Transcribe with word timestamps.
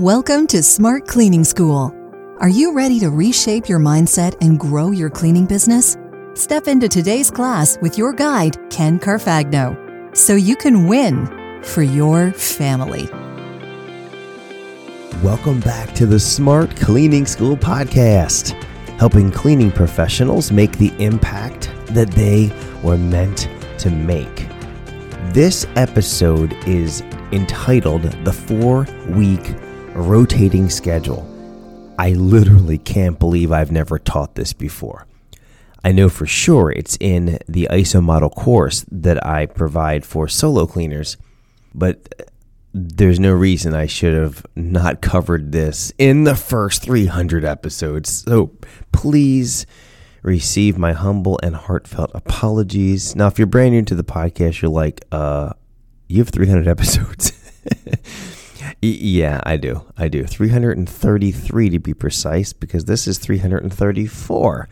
Welcome 0.00 0.46
to 0.46 0.62
Smart 0.62 1.06
Cleaning 1.06 1.44
School. 1.44 1.94
Are 2.38 2.48
you 2.48 2.72
ready 2.72 2.98
to 3.00 3.10
reshape 3.10 3.68
your 3.68 3.80
mindset 3.80 4.34
and 4.40 4.58
grow 4.58 4.92
your 4.92 5.10
cleaning 5.10 5.44
business? 5.44 5.98
Step 6.32 6.68
into 6.68 6.88
today's 6.88 7.30
class 7.30 7.76
with 7.82 7.98
your 7.98 8.14
guide, 8.14 8.56
Ken 8.70 8.98
Carfagno, 8.98 10.16
so 10.16 10.36
you 10.36 10.56
can 10.56 10.86
win 10.86 11.26
for 11.62 11.82
your 11.82 12.32
family. 12.32 13.10
Welcome 15.22 15.60
back 15.60 15.92
to 15.96 16.06
the 16.06 16.18
Smart 16.18 16.74
Cleaning 16.76 17.26
School 17.26 17.54
podcast, 17.54 18.52
helping 18.98 19.30
cleaning 19.30 19.70
professionals 19.70 20.50
make 20.50 20.78
the 20.78 20.94
impact 20.98 21.70
that 21.88 22.10
they 22.12 22.50
were 22.82 22.96
meant 22.96 23.50
to 23.76 23.90
make. 23.90 24.48
This 25.34 25.66
episode 25.76 26.54
is 26.66 27.02
entitled 27.32 28.04
The 28.24 28.32
Four 28.32 28.86
Week 29.10 29.54
Rotating 29.94 30.70
Schedule. 30.70 31.26
I 31.98 32.10
literally 32.10 32.78
can't 32.78 33.18
believe 33.18 33.52
I've 33.52 33.72
never 33.72 33.98
taught 33.98 34.34
this 34.34 34.52
before. 34.52 35.06
I 35.84 35.92
know 35.92 36.08
for 36.08 36.26
sure 36.26 36.70
it's 36.70 36.96
in 37.00 37.38
the 37.48 37.68
ISO 37.70 38.02
model 38.02 38.30
course 38.30 38.84
that 38.90 39.24
I 39.24 39.46
provide 39.46 40.04
for 40.04 40.28
solo 40.28 40.66
cleaners, 40.66 41.16
but 41.74 42.30
there's 42.72 43.18
no 43.18 43.32
reason 43.32 43.74
I 43.74 43.86
should 43.86 44.14
have 44.14 44.46
not 44.54 45.00
covered 45.00 45.52
this 45.52 45.92
in 45.98 46.24
the 46.24 46.36
first 46.36 46.82
300 46.82 47.44
episodes. 47.44 48.24
So 48.24 48.52
please 48.92 49.66
receive 50.22 50.78
my 50.78 50.92
humble 50.92 51.40
and 51.42 51.56
heartfelt 51.56 52.10
apologies. 52.14 53.16
Now, 53.16 53.26
if 53.26 53.38
you're 53.38 53.46
brand 53.46 53.72
new 53.72 53.82
to 53.82 53.94
the 53.94 54.04
podcast, 54.04 54.62
you're 54.62 54.70
like, 54.70 55.04
uh, 55.10 55.54
you 56.08 56.18
have 56.18 56.28
300 56.28 56.68
episodes. 56.68 57.32
Yeah, 58.82 59.40
I 59.44 59.56
do. 59.56 59.84
I 59.96 60.08
do. 60.08 60.24
333 60.24 61.70
to 61.70 61.78
be 61.78 61.94
precise, 61.94 62.52
because 62.52 62.86
this 62.86 63.06
is 63.06 63.18
334. 63.18 64.68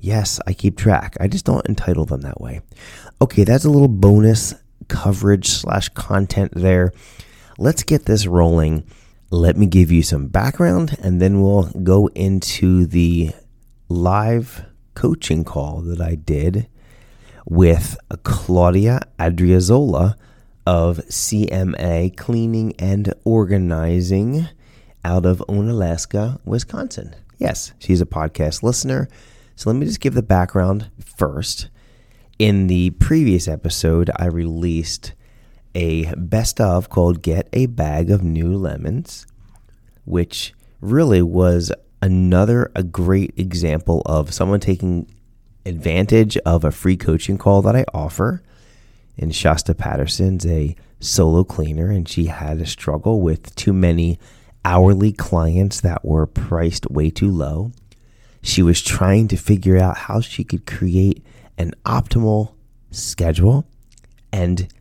Yes, 0.00 0.40
I 0.46 0.52
keep 0.52 0.76
track. 0.76 1.16
I 1.20 1.28
just 1.28 1.44
don't 1.44 1.66
entitle 1.68 2.04
them 2.04 2.22
that 2.22 2.40
way. 2.40 2.60
Okay, 3.20 3.44
that's 3.44 3.64
a 3.64 3.70
little 3.70 3.88
bonus 3.88 4.54
coverage 4.88 5.48
slash 5.48 5.88
content 5.90 6.52
there. 6.54 6.92
Let's 7.58 7.82
get 7.82 8.06
this 8.06 8.26
rolling. 8.26 8.84
Let 9.30 9.56
me 9.56 9.66
give 9.66 9.92
you 9.92 10.02
some 10.02 10.26
background, 10.26 10.96
and 11.00 11.20
then 11.20 11.40
we'll 11.40 11.70
go 11.70 12.08
into 12.08 12.86
the 12.86 13.30
live 13.88 14.64
coaching 14.94 15.44
call 15.44 15.80
that 15.82 16.00
I 16.00 16.16
did 16.16 16.68
with 17.46 17.96
Claudia 18.24 19.00
Adriazola 19.18 20.16
of 20.66 20.98
CMA 21.08 22.16
Cleaning 22.16 22.74
and 22.78 23.12
Organizing 23.24 24.48
out 25.04 25.26
of 25.26 25.42
Onalaska, 25.48 26.40
Wisconsin. 26.44 27.14
Yes, 27.38 27.72
she's 27.78 28.00
a 28.00 28.06
podcast 28.06 28.62
listener. 28.62 29.08
So 29.56 29.70
let 29.70 29.76
me 29.76 29.86
just 29.86 30.00
give 30.00 30.14
the 30.14 30.22
background 30.22 30.90
first. 31.04 31.68
In 32.38 32.66
the 32.66 32.90
previous 32.90 33.48
episode, 33.48 34.10
I 34.16 34.26
released 34.26 35.12
a 35.74 36.12
best 36.14 36.60
of 36.60 36.88
called 36.88 37.22
Get 37.22 37.48
a 37.52 37.66
Bag 37.66 38.10
of 38.10 38.22
New 38.22 38.56
Lemons, 38.56 39.26
which 40.04 40.52
really 40.80 41.22
was 41.22 41.72
another 42.00 42.70
a 42.74 42.82
great 42.82 43.32
example 43.36 44.02
of 44.06 44.34
someone 44.34 44.60
taking 44.60 45.12
advantage 45.64 46.36
of 46.38 46.64
a 46.64 46.72
free 46.72 46.96
coaching 46.96 47.38
call 47.38 47.62
that 47.62 47.76
I 47.76 47.84
offer. 47.94 48.42
And 49.18 49.34
Shasta 49.34 49.74
Patterson's 49.74 50.46
a 50.46 50.74
solo 51.00 51.44
cleaner, 51.44 51.90
and 51.90 52.08
she 52.08 52.26
had 52.26 52.60
a 52.60 52.66
struggle 52.66 53.20
with 53.20 53.54
too 53.54 53.72
many 53.72 54.18
hourly 54.64 55.12
clients 55.12 55.80
that 55.80 56.04
were 56.04 56.26
priced 56.26 56.90
way 56.90 57.10
too 57.10 57.30
low. 57.30 57.72
She 58.42 58.62
was 58.62 58.82
trying 58.82 59.28
to 59.28 59.36
figure 59.36 59.78
out 59.78 59.96
how 59.96 60.20
she 60.20 60.44
could 60.44 60.66
create 60.66 61.24
an 61.58 61.72
optimal 61.84 62.54
schedule 62.90 63.66
and 64.32 64.72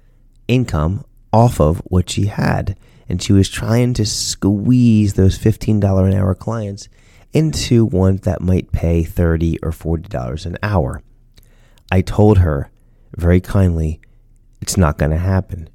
income 0.48 1.04
off 1.34 1.60
of 1.60 1.80
what 1.86 2.10
she 2.10 2.26
had. 2.26 2.78
And 3.08 3.22
she 3.22 3.34
was 3.34 3.50
trying 3.50 3.94
to 3.96 4.06
squeeze 4.06 5.14
those 5.14 5.38
$15 5.38 6.08
an 6.08 6.14
hour 6.14 6.34
clients 6.34 6.88
into 7.34 7.86
one 7.86 8.18
that 8.18 8.42
might 8.42 8.72
pay 8.72 9.04
30 9.04 9.60
or 9.62 9.72
$40 9.72 10.46
an 10.46 10.58
hour. 10.64 11.02
I 11.92 12.02
told 12.02 12.40
her 12.40 12.70
very 13.16 13.42
kindly, 13.42 14.00
it's 14.62 14.78
not 14.78 14.98
going 14.98 15.12
to 15.12 15.18
happen. 15.18 15.70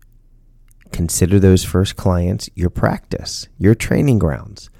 Consider 0.92 1.38
those 1.38 1.64
first 1.64 1.96
clients 1.96 2.48
your 2.54 2.70
practice, 2.70 3.48
your 3.58 3.74
training 3.74 4.18
grounds. 4.18 4.70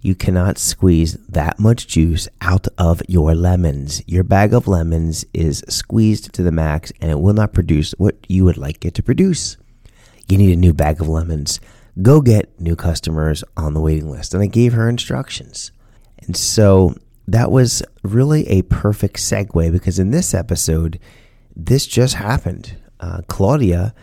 You 0.00 0.14
cannot 0.14 0.56
squeeze 0.56 1.14
that 1.28 1.58
much 1.58 1.88
juice 1.88 2.28
out 2.40 2.68
of 2.78 3.02
your 3.08 3.34
lemons. 3.34 4.02
Your 4.06 4.22
bag 4.22 4.54
of 4.54 4.68
lemons 4.68 5.24
is 5.34 5.64
squeezed 5.68 6.32
to 6.34 6.42
the 6.42 6.52
max 6.52 6.92
and 7.00 7.10
it 7.10 7.18
will 7.18 7.34
not 7.34 7.52
produce 7.52 7.92
what 7.98 8.14
you 8.28 8.44
would 8.44 8.56
like 8.56 8.84
it 8.84 8.94
to 8.94 9.02
produce. 9.02 9.56
You 10.28 10.38
need 10.38 10.52
a 10.52 10.56
new 10.56 10.72
bag 10.72 11.00
of 11.00 11.08
lemons. 11.08 11.60
Go 12.00 12.20
get 12.20 12.60
new 12.60 12.76
customers 12.76 13.42
on 13.56 13.74
the 13.74 13.80
waiting 13.80 14.10
list. 14.10 14.32
And 14.32 14.42
I 14.42 14.46
gave 14.46 14.74
her 14.74 14.88
instructions. 14.88 15.72
And 16.18 16.36
so 16.36 16.94
that 17.26 17.50
was 17.50 17.82
really 18.04 18.46
a 18.48 18.62
perfect 18.62 19.16
segue 19.16 19.72
because 19.72 19.98
in 19.98 20.10
this 20.10 20.34
episode, 20.34 21.00
this 21.54 21.86
just 21.86 22.14
happened. 22.14 22.76
Uh, 23.00 23.22
Claudia 23.28 23.94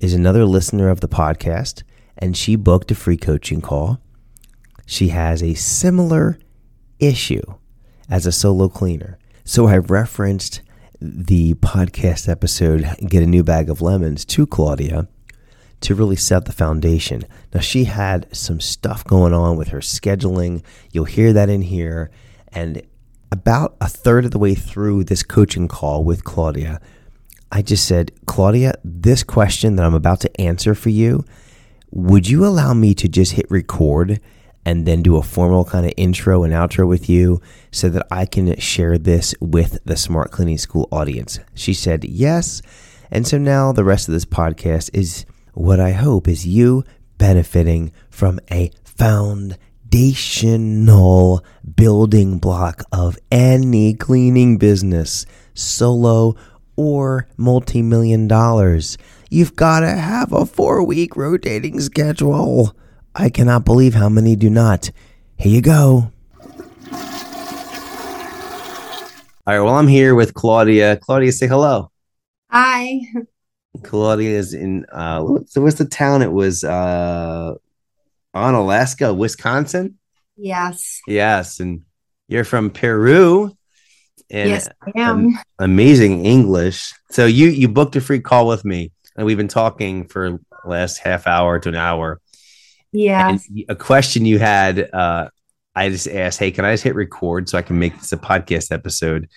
is 0.00 0.14
another 0.14 0.44
listener 0.44 0.88
of 0.88 1.00
the 1.00 1.08
podcast, 1.08 1.82
and 2.18 2.36
she 2.36 2.56
booked 2.56 2.90
a 2.90 2.94
free 2.94 3.16
coaching 3.16 3.60
call. 3.60 4.00
She 4.86 5.08
has 5.08 5.42
a 5.42 5.54
similar 5.54 6.38
issue 6.98 7.42
as 8.08 8.26
a 8.26 8.32
solo 8.32 8.68
cleaner. 8.68 9.18
So 9.44 9.66
I 9.66 9.78
referenced 9.78 10.62
the 11.00 11.54
podcast 11.54 12.28
episode, 12.28 12.86
Get 13.06 13.22
a 13.22 13.26
New 13.26 13.44
Bag 13.44 13.68
of 13.68 13.82
Lemons, 13.82 14.24
to 14.26 14.46
Claudia 14.46 15.08
to 15.80 15.94
really 15.94 16.16
set 16.16 16.46
the 16.46 16.52
foundation. 16.52 17.24
Now, 17.52 17.60
she 17.60 17.84
had 17.84 18.34
some 18.34 18.60
stuff 18.60 19.04
going 19.04 19.34
on 19.34 19.56
with 19.56 19.68
her 19.68 19.80
scheduling. 19.80 20.64
You'll 20.90 21.04
hear 21.04 21.32
that 21.32 21.48
in 21.48 21.62
here. 21.62 22.10
And 22.48 22.82
about 23.30 23.76
a 23.80 23.88
third 23.88 24.24
of 24.24 24.30
the 24.30 24.38
way 24.38 24.54
through 24.54 25.04
this 25.04 25.22
coaching 25.22 25.68
call 25.68 26.02
with 26.02 26.24
Claudia, 26.24 26.80
I 27.56 27.62
just 27.62 27.88
said, 27.88 28.12
Claudia, 28.26 28.74
this 28.84 29.22
question 29.22 29.76
that 29.76 29.86
I'm 29.86 29.94
about 29.94 30.20
to 30.20 30.38
answer 30.38 30.74
for 30.74 30.90
you, 30.90 31.24
would 31.90 32.28
you 32.28 32.44
allow 32.44 32.74
me 32.74 32.94
to 32.94 33.08
just 33.08 33.32
hit 33.32 33.50
record 33.50 34.20
and 34.66 34.84
then 34.84 35.02
do 35.02 35.16
a 35.16 35.22
formal 35.22 35.64
kind 35.64 35.86
of 35.86 35.94
intro 35.96 36.44
and 36.44 36.52
outro 36.52 36.86
with 36.86 37.08
you 37.08 37.40
so 37.70 37.88
that 37.88 38.06
I 38.10 38.26
can 38.26 38.60
share 38.60 38.98
this 38.98 39.34
with 39.40 39.78
the 39.86 39.96
Smart 39.96 40.32
Cleaning 40.32 40.58
School 40.58 40.86
audience? 40.92 41.38
She 41.54 41.72
said 41.72 42.04
yes. 42.04 42.60
And 43.10 43.26
so 43.26 43.38
now 43.38 43.72
the 43.72 43.84
rest 43.84 44.06
of 44.06 44.12
this 44.12 44.26
podcast 44.26 44.90
is 44.92 45.24
what 45.54 45.80
I 45.80 45.92
hope 45.92 46.28
is 46.28 46.46
you 46.46 46.84
benefiting 47.16 47.90
from 48.10 48.38
a 48.50 48.70
foundational 48.84 51.42
building 51.74 52.36
block 52.36 52.82
of 52.92 53.16
any 53.32 53.94
cleaning 53.94 54.58
business, 54.58 55.24
solo 55.54 56.36
or 56.76 57.28
multi 57.36 57.82
million 57.82 58.28
dollars. 58.28 58.96
You've 59.30 59.56
got 59.56 59.80
to 59.80 59.88
have 59.90 60.32
a 60.32 60.46
four 60.46 60.84
week 60.84 61.16
rotating 61.16 61.80
schedule. 61.80 62.76
I 63.14 63.30
cannot 63.30 63.64
believe 63.64 63.94
how 63.94 64.08
many 64.08 64.36
do 64.36 64.50
not. 64.50 64.90
Here 65.38 65.52
you 65.52 65.62
go. 65.62 66.12
All 69.48 69.54
right, 69.54 69.60
well, 69.60 69.76
I'm 69.76 69.86
here 69.86 70.14
with 70.14 70.34
Claudia. 70.34 70.96
Claudia, 70.96 71.32
say 71.32 71.46
hello. 71.46 71.90
Hi. 72.50 73.00
Claudia 73.82 74.38
is 74.38 74.54
in 74.54 74.86
uh 74.92 75.24
so 75.46 75.60
what's 75.60 75.76
the 75.76 75.84
town? 75.84 76.22
It 76.22 76.32
was 76.32 76.64
uh 76.64 77.54
Onalaska, 78.34 79.16
Wisconsin. 79.16 79.98
Yes. 80.36 81.00
Yes, 81.06 81.60
and 81.60 81.82
you're 82.28 82.44
from 82.44 82.70
Peru. 82.70 83.55
And 84.30 84.50
yes, 84.50 84.68
I 84.82 84.92
am. 84.96 85.38
amazing 85.58 86.24
English. 86.24 86.92
So 87.10 87.26
you 87.26 87.48
you 87.48 87.68
booked 87.68 87.96
a 87.96 88.00
free 88.00 88.20
call 88.20 88.46
with 88.46 88.64
me, 88.64 88.92
and 89.16 89.26
we've 89.26 89.36
been 89.36 89.48
talking 89.48 90.08
for 90.08 90.40
last 90.64 90.98
half 90.98 91.26
hour 91.26 91.58
to 91.58 91.68
an 91.68 91.76
hour. 91.76 92.20
Yeah. 92.92 93.36
A 93.68 93.76
question 93.76 94.24
you 94.24 94.38
had, 94.38 94.90
uh, 94.92 95.28
I 95.74 95.90
just 95.90 96.08
asked, 96.08 96.38
"Hey, 96.38 96.50
can 96.50 96.64
I 96.64 96.72
just 96.72 96.84
hit 96.84 96.94
record 96.94 97.48
so 97.48 97.58
I 97.58 97.62
can 97.62 97.78
make 97.78 97.96
this 97.98 98.12
a 98.12 98.16
podcast 98.16 98.72
episode?" 98.72 99.28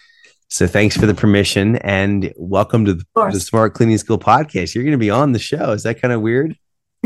So 0.52 0.66
thanks 0.66 0.98
for 0.98 1.06
the 1.06 1.14
permission 1.14 1.76
and 1.76 2.34
welcome 2.36 2.84
to 2.86 2.96
the, 2.96 3.06
the 3.32 3.40
Smart 3.40 3.76
Cleaning 3.76 4.00
School 4.00 4.18
podcast. 4.18 4.74
You're 4.74 4.84
going 4.84 4.94
to 4.94 4.98
be 4.98 5.12
on 5.12 5.32
the 5.32 5.38
show. 5.38 5.74
Is 5.74 5.84
that 5.84 6.02
kind 6.02 6.12
of 6.12 6.22
weird? 6.22 6.58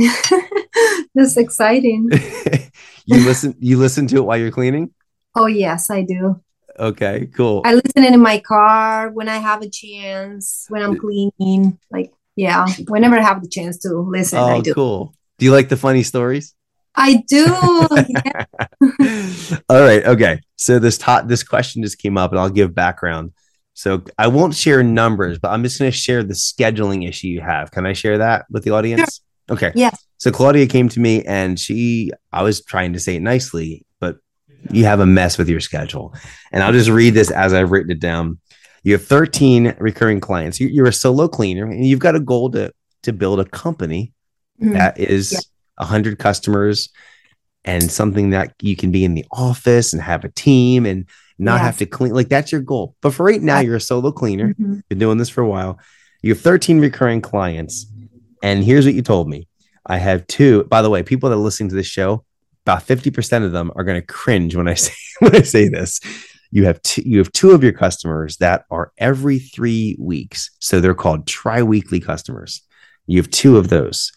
That's 1.13 1.35
exciting. 1.35 2.09
you 3.05 3.25
listen 3.25 3.55
you 3.59 3.77
listen 3.77 4.07
to 4.07 4.17
it 4.17 4.21
while 4.21 4.37
you're 4.37 4.51
cleaning? 4.51 4.93
Oh 5.35 5.47
yes, 5.47 5.89
I 5.89 6.03
do. 6.03 6.41
Okay, 6.79 7.27
cool. 7.35 7.61
I 7.65 7.75
listen 7.75 8.03
in 8.03 8.19
my 8.19 8.39
car 8.39 9.09
when 9.11 9.29
I 9.29 9.37
have 9.37 9.61
a 9.61 9.69
chance, 9.69 10.65
when 10.69 10.81
I'm 10.81 10.97
cleaning. 10.97 11.77
Like, 11.91 12.11
yeah, 12.35 12.65
whenever 12.87 13.17
I 13.17 13.21
have 13.21 13.41
the 13.41 13.49
chance 13.49 13.77
to 13.79 13.93
listen, 13.97 14.39
oh, 14.39 14.45
I 14.45 14.61
do. 14.61 14.73
Cool. 14.73 15.13
Do 15.37 15.45
you 15.45 15.51
like 15.51 15.69
the 15.69 15.77
funny 15.77 16.03
stories? 16.03 16.55
I 16.95 17.23
do. 17.27 17.87
Yeah. 18.09 18.45
All 19.69 19.81
right. 19.81 20.05
Okay. 20.05 20.39
So 20.55 20.79
this 20.79 20.97
tot 20.97 21.27
this 21.27 21.43
question 21.43 21.83
just 21.83 21.99
came 21.99 22.17
up, 22.17 22.31
and 22.31 22.39
I'll 22.39 22.49
give 22.49 22.73
background. 22.73 23.33
So 23.73 24.03
I 24.17 24.27
won't 24.27 24.53
share 24.53 24.83
numbers, 24.83 25.39
but 25.39 25.49
I'm 25.49 25.63
just 25.63 25.79
going 25.79 25.91
to 25.91 25.97
share 25.97 26.23
the 26.23 26.35
scheduling 26.35 27.07
issue 27.07 27.27
you 27.27 27.41
have. 27.41 27.71
Can 27.71 27.85
I 27.85 27.93
share 27.93 28.19
that 28.19 28.45
with 28.49 28.63
the 28.63 28.71
audience? 28.71 29.21
Okay. 29.49 29.71
Yes. 29.75 30.05
So 30.17 30.31
Claudia 30.31 30.67
came 30.67 30.89
to 30.89 30.99
me, 30.99 31.23
and 31.23 31.59
she, 31.59 32.11
I 32.31 32.43
was 32.43 32.63
trying 32.63 32.93
to 32.93 32.99
say 32.99 33.15
it 33.15 33.21
nicely, 33.21 33.85
but 33.99 34.17
you 34.71 34.85
have 34.85 34.99
a 34.99 35.05
mess 35.05 35.37
with 35.37 35.49
your 35.49 35.59
schedule. 35.59 36.13
And 36.51 36.63
I'll 36.63 36.71
just 36.73 36.89
read 36.89 37.13
this 37.13 37.31
as 37.31 37.53
I've 37.53 37.71
written 37.71 37.91
it 37.91 37.99
down. 37.99 38.39
You 38.83 38.93
have 38.93 39.05
13 39.05 39.75
recurring 39.79 40.19
clients. 40.19 40.59
You- 40.59 40.67
You're 40.67 40.87
a 40.87 40.93
solo 40.93 41.27
cleaner, 41.27 41.65
and 41.65 41.85
you've 41.85 41.99
got 41.99 42.15
a 42.15 42.19
goal 42.19 42.51
to 42.51 42.71
to 43.03 43.11
build 43.13 43.39
a 43.41 43.45
company 43.45 44.13
Mhm. 44.61 44.73
that 44.73 44.97
is 44.99 45.33
Yeah. 45.33 45.39
a 45.79 45.85
hundred 45.85 46.19
customers 46.19 46.87
and 47.65 47.91
something 47.91 48.29
that 48.29 48.53
you 48.61 48.75
can 48.77 48.91
be 48.91 49.03
in 49.03 49.13
the 49.13 49.25
office 49.31 49.91
and 49.93 50.01
have 50.01 50.23
a 50.23 50.29
team 50.29 50.85
and 50.85 51.05
not 51.39 51.55
Yeah. 51.59 51.65
have 51.65 51.77
to 51.79 51.85
clean 51.85 52.13
like 52.13 52.29
that's 52.29 52.51
your 52.51 52.61
goal 52.61 52.95
but 53.01 53.13
for 53.13 53.25
right 53.25 53.41
now 53.41 53.59
you're 53.59 53.75
a 53.75 53.81
solo 53.81 54.11
cleaner 54.11 54.53
Mhm. 54.53 54.81
been 54.87 54.99
doing 54.99 55.17
this 55.17 55.27
for 55.29 55.41
a 55.41 55.47
while 55.49 55.79
you 56.21 56.31
have 56.33 56.39
13 56.41 56.79
recurring 56.79 57.19
clients 57.21 57.87
and 58.41 58.63
here's 58.63 58.85
what 58.85 58.93
you 58.93 59.01
told 59.01 59.27
me 59.27 59.47
i 59.85 59.97
have 59.97 60.25
two 60.27 60.63
by 60.69 60.81
the 60.81 60.89
way 60.89 61.01
people 61.03 61.29
that 61.29 61.35
are 61.35 61.39
listening 61.39 61.69
to 61.69 61.75
this 61.75 61.87
show 61.87 62.23
about 62.65 62.87
50% 62.87 63.45
of 63.45 63.51
them 63.51 63.71
are 63.75 63.83
going 63.83 63.99
to 63.99 64.05
cringe 64.05 64.55
when 64.55 64.67
i 64.67 64.73
say 64.85 64.93
when 65.19 65.35
i 65.35 65.41
say 65.41 65.67
this 65.67 65.99
you 66.51 66.65
have 66.65 66.81
two 66.81 67.01
you 67.05 67.17
have 67.17 67.31
two 67.31 67.51
of 67.51 67.63
your 67.63 67.73
customers 67.73 68.37
that 68.37 68.65
are 68.69 68.91
every 68.97 69.39
three 69.39 69.95
weeks 69.99 70.51
so 70.59 70.79
they're 70.79 70.93
called 70.93 71.27
tri-weekly 71.27 71.99
customers 71.99 72.61
you 73.07 73.17
have 73.17 73.29
two 73.31 73.57
of 73.57 73.69
those 73.69 74.11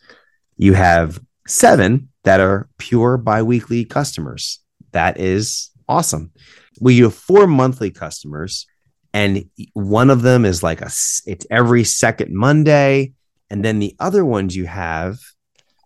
you 0.56 0.72
have 0.72 1.20
seven 1.46 2.08
that 2.24 2.40
are 2.40 2.68
pure 2.78 3.16
biweekly 3.16 3.84
customers. 3.84 4.60
That 4.92 5.18
is 5.18 5.70
awesome. 5.88 6.32
Well, 6.80 6.92
you 6.92 7.04
have 7.04 7.14
four 7.14 7.46
monthly 7.46 7.90
customers, 7.90 8.66
and 9.14 9.48
one 9.72 10.10
of 10.10 10.22
them 10.22 10.44
is 10.44 10.62
like 10.62 10.80
a 10.80 10.90
it's 11.26 11.46
every 11.50 11.84
second 11.84 12.34
Monday, 12.34 13.12
and 13.48 13.64
then 13.64 13.78
the 13.78 13.94
other 14.00 14.24
ones 14.24 14.56
you 14.56 14.66
have, 14.66 15.18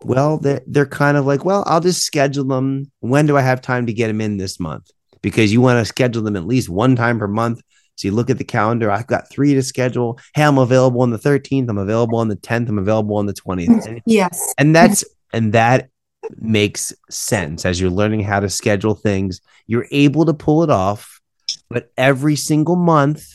well, 0.05 0.39
they're 0.39 0.63
they're 0.67 0.87
kind 0.87 1.17
of 1.17 1.27
like, 1.27 1.45
well, 1.45 1.65
I'll 1.67 1.81
just 1.81 2.05
schedule 2.05 2.45
them. 2.45 2.91
When 3.01 3.27
do 3.27 3.37
I 3.37 3.43
have 3.43 3.61
time 3.61 3.87
to 3.87 3.93
get 3.93 4.09
them 4.09 4.21
in 4.21 4.37
this 4.37 4.59
month? 4.59 4.91
Because 5.23 5.53
you 5.53 5.61
want 5.61 5.79
to 5.79 5.85
schedule 5.85 6.23
them 6.23 6.37
at 6.37 6.47
least 6.47 6.69
one 6.69 6.97
time 6.97 7.19
per 7.19 7.29
month. 7.29 7.61
So 7.97 8.09
you 8.09 8.15
look 8.15 8.31
at 8.31 8.39
the 8.39 8.45
calendar. 8.45 8.91
I've 8.91 9.07
got 9.07 9.29
three 9.31 9.53
to 9.55 9.63
schedule. 9.63 10.19
Hey, 10.35 10.45
I'm 10.45 10.57
available 10.57 11.03
on 11.03 11.11
the 11.11 11.19
13th. 11.19 11.69
I'm 11.69 11.77
available 11.77 12.19
on 12.19 12.29
the 12.29 12.37
10th. 12.37 12.71
I'm 12.71 12.79
available 12.79 13.17
on 13.17 13.27
the 13.27 13.35
20th. 13.35 13.87
And 13.87 13.97
mm, 13.99 14.03
Yes. 14.07 14.55
and 14.57 14.75
that's 14.75 15.05
and 15.35 15.53
that 15.53 15.91
makes 16.39 16.93
sense 17.11 17.65
as 17.67 17.81
you're 17.81 17.91
learning 17.91 18.21
how 18.21 18.41
to 18.41 18.49
schedule 18.49 18.95
things 18.95 19.41
you're 19.67 19.87
able 19.91 20.25
to 20.25 20.35
pull 20.35 20.63
it 20.63 20.71
off 20.71 21.21
but 21.69 21.91
every 21.97 22.37
single 22.37 22.77
month 22.77 23.27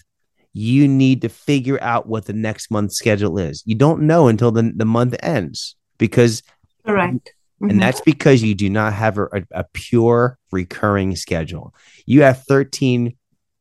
you 0.54 0.88
need 0.88 1.22
to 1.22 1.28
figure 1.30 1.82
out 1.82 2.08
what 2.08 2.26
the 2.26 2.34
next 2.34 2.72
month's 2.72 2.96
schedule 2.96 3.38
is 3.38 3.64
you 3.66 3.76
don't 3.76 4.02
know 4.02 4.28
until 4.28 4.52
the, 4.52 4.72
the 4.76 4.86
month 4.86 5.16
ends 5.22 5.76
because 5.98 6.44
Correct. 6.86 7.34
and 7.62 7.72
Mhm. 7.72 7.80
that's 7.80 8.02
because 8.02 8.44
you 8.44 8.54
do 8.54 8.70
not 8.70 8.94
have 8.94 9.18
a, 9.18 9.28
a 9.52 9.64
pure 9.74 10.38
recurring 10.52 11.16
schedule 11.16 11.74
you 12.06 12.22
have 12.22 12.44
13 12.44 13.16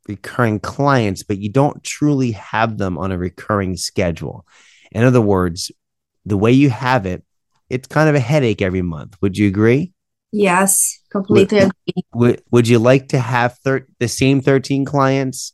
recurring 0.08 0.58
clients 0.60 1.22
but 1.22 1.38
you 1.38 1.48
don't 1.48 1.82
truly 1.84 2.32
have 2.32 2.76
them 2.76 2.98
on 2.98 3.12
a 3.12 3.18
recurring 3.18 3.76
schedule 3.76 4.44
in 4.92 5.04
other 5.04 5.20
words 5.20 5.70
the 6.26 6.36
way 6.36 6.52
you 6.52 6.70
have 6.70 7.06
it 7.06 7.22
it's 7.70 7.86
kind 7.88 8.08
of 8.08 8.14
a 8.14 8.20
headache 8.20 8.60
every 8.60 8.82
month 8.82 9.16
would 9.22 9.36
you 9.38 9.46
agree 9.48 9.92
Yes. 10.36 10.98
Completely 11.12 11.58
agree. 11.58 12.02
would, 12.12 12.42
would 12.50 12.66
you 12.66 12.80
like 12.80 13.06
to 13.10 13.20
have 13.20 13.56
thir- 13.58 13.86
the 14.00 14.08
same 14.08 14.40
13 14.40 14.84
clients 14.84 15.52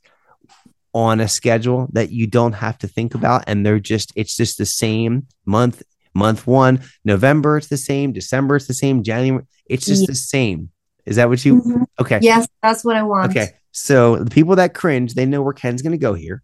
on 0.94 1.20
a 1.20 1.28
schedule 1.28 1.86
that 1.92 2.10
you 2.10 2.26
don't 2.26 2.54
have 2.54 2.78
to 2.78 2.88
think 2.88 3.14
about 3.14 3.44
and 3.46 3.64
they're 3.64 3.78
just 3.78 4.10
it's 4.16 4.34
just 4.34 4.56
the 4.56 4.64
same 4.64 5.26
month 5.44 5.82
month 6.14 6.46
one 6.46 6.80
november 7.04 7.56
it's 7.56 7.68
the 7.68 7.76
same 7.76 8.12
december 8.12 8.56
it's 8.56 8.66
the 8.66 8.74
same 8.74 9.02
january 9.02 9.44
it's 9.66 9.86
just 9.86 10.02
Yeah. 10.02 10.06
the 10.08 10.14
same. 10.16 10.70
Is 11.06 11.16
that 11.16 11.28
what 11.28 11.44
you 11.44 11.62
Mhm. 11.62 11.84
okay. 12.00 12.18
Yes, 12.22 12.46
that's 12.62 12.84
what 12.84 12.96
I 12.96 13.02
want. 13.02 13.30
okay 13.30 13.52
so 13.72 14.16
the 14.16 14.30
people 14.30 14.56
that 14.56 14.74
cringe 14.74 15.14
they 15.14 15.26
know 15.26 15.42
where 15.42 15.52
ken's 15.52 15.80
going 15.82 15.92
to 15.92 15.98
go 15.98 16.14
here. 16.14 16.42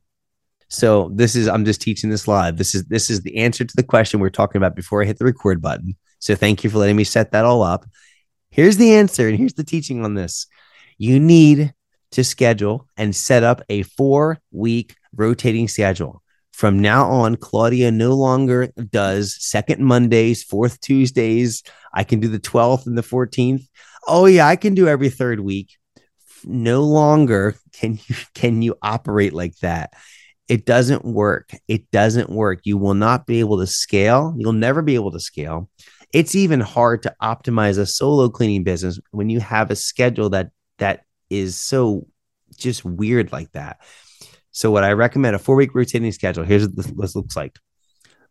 So 0.68 1.10
this 1.14 1.34
is 1.36 1.46
i'm 1.48 1.64
just 1.64 1.80
teaching 1.80 2.10
this 2.10 2.26
live. 2.28 2.56
This 2.56 2.74
is 2.74 2.84
this 2.84 3.10
is 3.10 3.20
the 3.22 3.36
answer 3.38 3.64
to 3.64 3.76
the 3.76 3.82
question 3.82 4.20
we 4.20 4.26
are 4.26 4.30
talking 4.30 4.58
about 4.58 4.74
before 4.76 5.02
i 5.02 5.06
hit 5.06 5.18
the 5.18 5.24
record 5.24 5.60
button. 5.60 5.96
So 6.20 6.34
thank 6.34 6.62
you 6.64 6.70
for 6.70 6.78
letting 6.78 6.96
me 6.96 7.04
set 7.04 7.32
that 7.32 7.44
all 7.44 7.62
up. 7.62 7.84
Here's 8.50 8.76
the 8.76 8.94
answer 8.94 9.28
and 9.28 9.36
here's 9.38 9.54
the 9.54 9.64
teaching 9.64 10.04
on 10.04 10.14
this. 10.14 10.46
You 10.98 11.20
need 11.20 11.74
to 12.12 12.24
schedule 12.24 12.88
and 12.96 13.14
set 13.14 13.42
up 13.42 13.62
a 13.68 13.82
four 13.82 14.38
week 14.52 14.96
rotating 15.14 15.68
schedule 15.68 16.22
from 16.56 16.80
now 16.80 17.04
on 17.04 17.36
claudia 17.36 17.90
no 17.90 18.14
longer 18.14 18.68
does 18.90 19.36
second 19.38 19.84
mondays 19.84 20.42
fourth 20.42 20.80
tuesdays. 20.80 21.62
I 21.92 22.02
can 22.02 22.18
do 22.18 22.28
the 22.28 22.40
12th 22.40 22.86
and 22.86 22.96
the 22.96 23.02
14th 23.02 23.68
oh 24.08 24.24
yeah 24.24 24.46
i 24.46 24.56
can 24.56 24.74
do 24.74 24.88
every 24.88 25.10
third 25.10 25.40
week. 25.40 25.76
No 26.44 26.82
longer 26.82 27.56
can 27.72 27.98
you 28.06 28.16
can 28.34 28.62
you 28.62 28.76
operate 28.82 29.32
like 29.32 29.56
that. 29.58 29.92
It 30.48 30.64
doesn't 30.64 31.04
work. 31.04 31.50
It 31.66 31.90
doesn't 31.90 32.30
work. 32.30 32.60
You 32.64 32.78
will 32.78 32.94
not 32.94 33.26
be 33.26 33.40
able 33.40 33.58
to 33.58 33.66
scale. 33.66 34.32
You'll 34.38 34.52
never 34.52 34.80
be 34.80 34.94
able 34.94 35.10
to 35.10 35.20
scale. 35.20 35.68
It's 36.12 36.36
even 36.36 36.60
hard 36.60 37.02
to 37.02 37.14
optimize 37.20 37.78
a 37.78 37.86
solo 37.86 38.28
cleaning 38.28 38.62
business 38.62 39.00
when 39.10 39.28
you 39.28 39.40
have 39.40 39.70
a 39.70 39.76
schedule 39.76 40.30
that 40.30 40.50
that 40.78 41.00
is 41.28 41.58
so 41.58 42.06
just 42.56 42.84
weird 42.84 43.32
like 43.32 43.50
that 43.52 43.78
so 44.56 44.70
what 44.70 44.84
i 44.84 44.92
recommend 44.92 45.36
a 45.36 45.38
four 45.38 45.54
week 45.54 45.74
rotating 45.74 46.10
schedule 46.12 46.42
here's 46.42 46.62
what 46.62 46.76
this, 46.76 46.86
this 46.86 47.14
looks 47.14 47.36
like. 47.36 47.58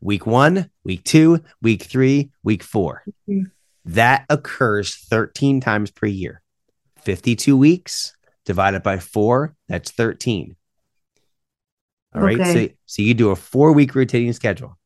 Week 0.01 0.25
one 0.25 0.71
week 0.83 1.03
two 1.03 1.39
week 1.61 1.83
three 1.83 2.31
week 2.43 2.63
four. 2.63 3.03
Mhm. 3.29 3.51
that 3.85 4.25
occurs 4.29 4.95
13 4.95 5.61
times 5.61 5.91
per 5.91 6.07
year. 6.07 6.41
52 7.03 7.55
weeks 7.55 8.15
divided 8.43 8.81
by 8.81 8.97
four 8.97 9.55
that's 9.67 9.91
13 9.91 10.55
all 12.15 12.21
right 12.23 12.39
Okay. 12.39 12.67
so, 12.69 12.73
so 12.87 13.01
you 13.03 13.13
do 13.13 13.29
a 13.29 13.35
four 13.35 13.73
week 13.73 13.93
rotating 13.93 14.33
schedule. 14.33 14.77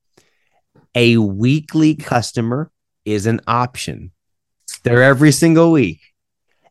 A 0.95 1.15
weekly 1.17 1.95
customer 1.95 2.69
is 3.05 3.27
an 3.27 3.39
option. 3.47 4.11
They're 4.83 5.03
every 5.03 5.31
single 5.31 5.71
week. 5.71 6.01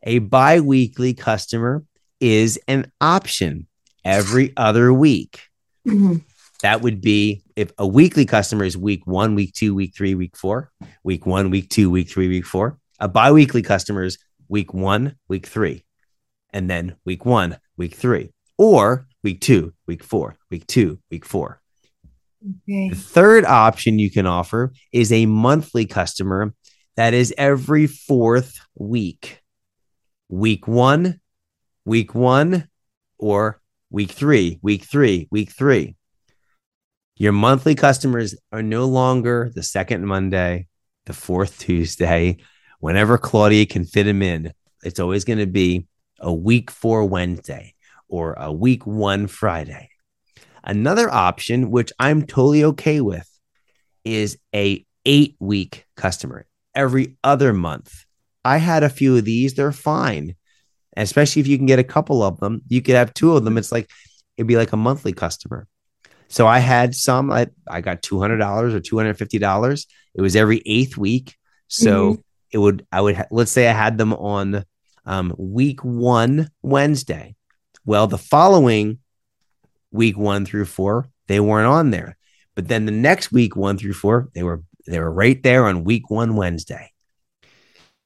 A 0.02 0.18
bi-weekly 0.18 1.14
customer 1.14 1.84
is 2.20 2.58
an 2.68 2.90
option 3.00 3.67
every 4.08 4.52
other 4.56 4.92
week 4.92 5.40
Mhm. 5.86 6.24
that 6.62 6.80
would 6.82 7.00
be 7.00 7.42
if 7.56 7.72
a 7.78 7.86
weekly 7.86 8.24
customer 8.24 8.64
is 8.64 8.76
week 8.76 9.06
one, 9.06 9.34
week 9.34 9.52
two, 9.54 9.74
week 9.74 9.94
three, 9.94 10.14
week 10.14 10.36
four, 10.36 10.70
week 11.04 11.26
one, 11.26 11.50
week 11.50 11.68
two, 11.68 11.90
week 11.90 12.08
three, 12.08 12.28
week 12.28 12.46
four. 12.46 12.78
A 13.00 13.08
bi-weekly 13.08 13.62
customer 13.62 14.02
is 14.02 14.18
week 14.48 14.72
one, 14.74 15.16
week 15.28 15.46
three, 15.46 15.84
and 16.52 16.68
then 16.68 16.96
week 17.04 17.24
one, 17.24 17.58
week 17.76 17.94
three, 17.94 18.30
or 18.56 19.06
week 19.22 19.40
two, 19.40 19.72
week 19.86 20.02
four, 20.02 20.36
week 20.50 20.66
two, 20.66 20.98
week 21.10 21.24
four. 21.24 21.60
Okay. 22.42 22.88
The 22.90 22.96
third 22.96 23.44
option 23.44 23.98
you 23.98 24.10
can 24.10 24.26
offer 24.26 24.72
is 24.92 25.12
a 25.12 25.26
monthly 25.26 25.86
customer 25.86 26.54
that 26.96 27.14
is 27.14 27.32
every 27.36 27.86
fourth 27.86 28.58
week. 28.76 29.42
Week 30.28 30.66
one, 30.68 31.20
week 31.84 32.14
one, 32.14 32.68
or 33.18 33.60
week 33.90 34.10
three, 34.10 34.58
week 34.62 34.84
three, 34.84 35.28
week 35.30 35.50
three. 35.50 35.96
Your 37.16 37.32
monthly 37.32 37.74
customers 37.74 38.36
are 38.52 38.62
no 38.62 38.84
longer 38.84 39.50
the 39.54 39.62
second 39.62 40.06
Monday, 40.06 40.68
the 41.06 41.12
fourth 41.12 41.58
Tuesday, 41.58 42.36
whenever 42.80 43.18
Claudia 43.18 43.66
can 43.66 43.84
fit 43.84 44.04
them 44.04 44.22
in. 44.22 44.52
It's 44.84 45.00
always 45.00 45.24
going 45.24 45.40
to 45.40 45.46
be 45.46 45.86
a 46.20 46.32
week 46.32 46.70
four 46.70 47.04
Wednesday 47.04 47.74
or 48.08 48.34
a 48.34 48.52
week 48.52 48.86
one 48.86 49.26
Friday. 49.26 49.90
Another 50.62 51.10
option, 51.10 51.70
which 51.70 51.92
I'm 51.98 52.22
totally 52.22 52.64
okay 52.64 53.00
with, 53.00 53.28
is 54.04 54.38
a 54.54 54.84
eight 55.04 55.36
week 55.40 55.86
customer 55.96 56.46
every 56.74 57.16
other 57.24 57.52
month. 57.52 58.04
I 58.44 58.58
had 58.58 58.82
a 58.82 58.88
few 58.88 59.16
of 59.16 59.24
these; 59.24 59.54
they're 59.54 59.72
fine, 59.72 60.36
especially 61.02 61.40
if 61.40 61.46
you 61.46 61.56
can 61.56 61.66
get 61.66 61.78
a 61.78 61.84
couple 61.84 62.22
of 62.22 62.40
them. 62.40 62.62
You 62.68 62.82
could 62.82 62.94
have 62.94 63.14
two 63.14 63.36
of 63.36 63.44
them. 63.44 63.58
It's 63.58 63.72
like 63.72 63.90
it'd 64.36 64.46
be 64.46 64.56
like 64.56 64.72
a 64.72 64.76
monthly 64.76 65.12
customer. 65.12 65.66
So 66.28 66.46
I 66.46 66.58
had 66.58 66.94
some. 66.94 67.30
I 67.30 67.48
I 67.66 67.80
got 67.80 68.02
two 68.02 68.20
hundred 68.20 68.38
dollars 68.38 68.74
or 68.74 68.80
two 68.80 68.96
hundred 68.96 69.18
fifty 69.18 69.38
dollars. 69.38 69.86
It 70.14 70.20
was 70.20 70.36
every 70.36 70.62
eighth 70.66 70.96
week. 70.96 71.36
So 71.68 72.22
it 72.50 72.58
would 72.58 72.86
I 72.92 73.00
would 73.00 73.16
ha- 73.16 73.26
let's 73.30 73.52
say 73.52 73.68
I 73.68 73.72
had 73.72 73.98
them 73.98 74.12
on 74.12 74.64
um, 75.04 75.34
week 75.38 75.82
one 75.82 76.50
Wednesday. 76.62 77.34
Well, 77.84 78.06
the 78.06 78.18
following 78.18 78.98
week 79.90 80.18
one 80.18 80.44
through 80.44 80.66
four, 80.66 81.08
they 81.26 81.40
weren't 81.40 81.66
on 81.66 81.90
there. 81.90 82.18
But 82.54 82.68
then 82.68 82.84
the 82.84 82.92
next 82.92 83.32
week 83.32 83.56
one 83.56 83.78
through 83.78 83.94
four, 83.94 84.28
they 84.34 84.42
were 84.42 84.62
they 84.86 85.00
were 85.00 85.10
right 85.10 85.42
there 85.42 85.66
on 85.66 85.84
week 85.84 86.10
one 86.10 86.36
Wednesday. 86.36 86.92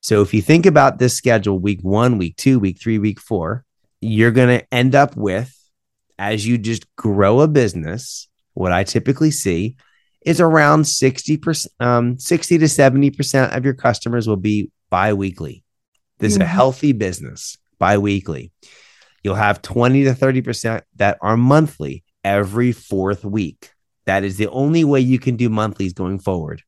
So 0.02 0.21
if 0.21 0.35
you 0.35 0.42
think 0.42 0.66
about 0.66 0.99
this 0.99 1.16
schedule, 1.16 1.61
week 1.61 1.80
one, 1.82 2.18
week 2.18 2.37
two, 2.37 2.59
week 2.59 2.80
three, 2.80 2.99
week 2.99 3.21
four, 3.21 3.64
you're 4.00 4.32
going 4.32 4.59
to 4.59 4.75
end 4.75 4.97
up 4.97 5.16
with, 5.16 5.56
as 6.18 6.44
you 6.44 6.59
just 6.59 6.94
grow 6.97 7.40
a 7.40 7.49
business, 7.49 8.28
what 8.54 8.73
I 8.73 8.82
typically 8.82 9.30
see 9.30 9.76
is 10.26 10.40
around 10.40 10.82
60%, 10.82 11.66
um, 11.78 12.18
60 12.18 12.59
to 12.59 12.64
70% 12.64 13.56
of 13.56 13.64
your 13.64 13.75
customers 13.75 14.26
will 14.26 14.37
be 14.37 14.73
biweekly. 14.90 15.62
This 16.18 16.35
mm-hmm. 16.35 16.42
is 16.42 16.47
a 16.47 16.50
healthy 16.50 16.92
business, 16.92 17.56
biweekly. 17.78 18.50
You'll 19.23 19.37
have 19.37 19.62
20 19.62 20.04
to 20.04 20.14
30% 20.14 20.82
that 20.97 21.18
are 21.21 21.37
monthly 21.37 22.02
every 22.25 22.73
fourth 22.73 23.25
week. 23.25 23.71
That 24.06 24.25
is 24.25 24.37
the 24.37 24.49
only 24.49 24.82
way 24.82 24.99
you 24.99 25.21
can 25.21 25.37
do 25.37 25.49
monthlies 25.49 25.92
going 25.92 26.18
forward. 26.18 26.62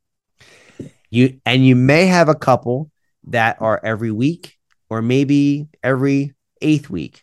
You 1.10 1.40
and 1.44 1.64
you 1.64 1.76
may 1.76 2.06
have 2.06 2.28
a 2.28 2.34
couple 2.34 2.90
that 3.28 3.60
are 3.60 3.80
every 3.84 4.10
week 4.10 4.56
or 4.90 5.02
maybe 5.02 5.68
every 5.82 6.34
eighth 6.60 6.90
week. 6.90 7.22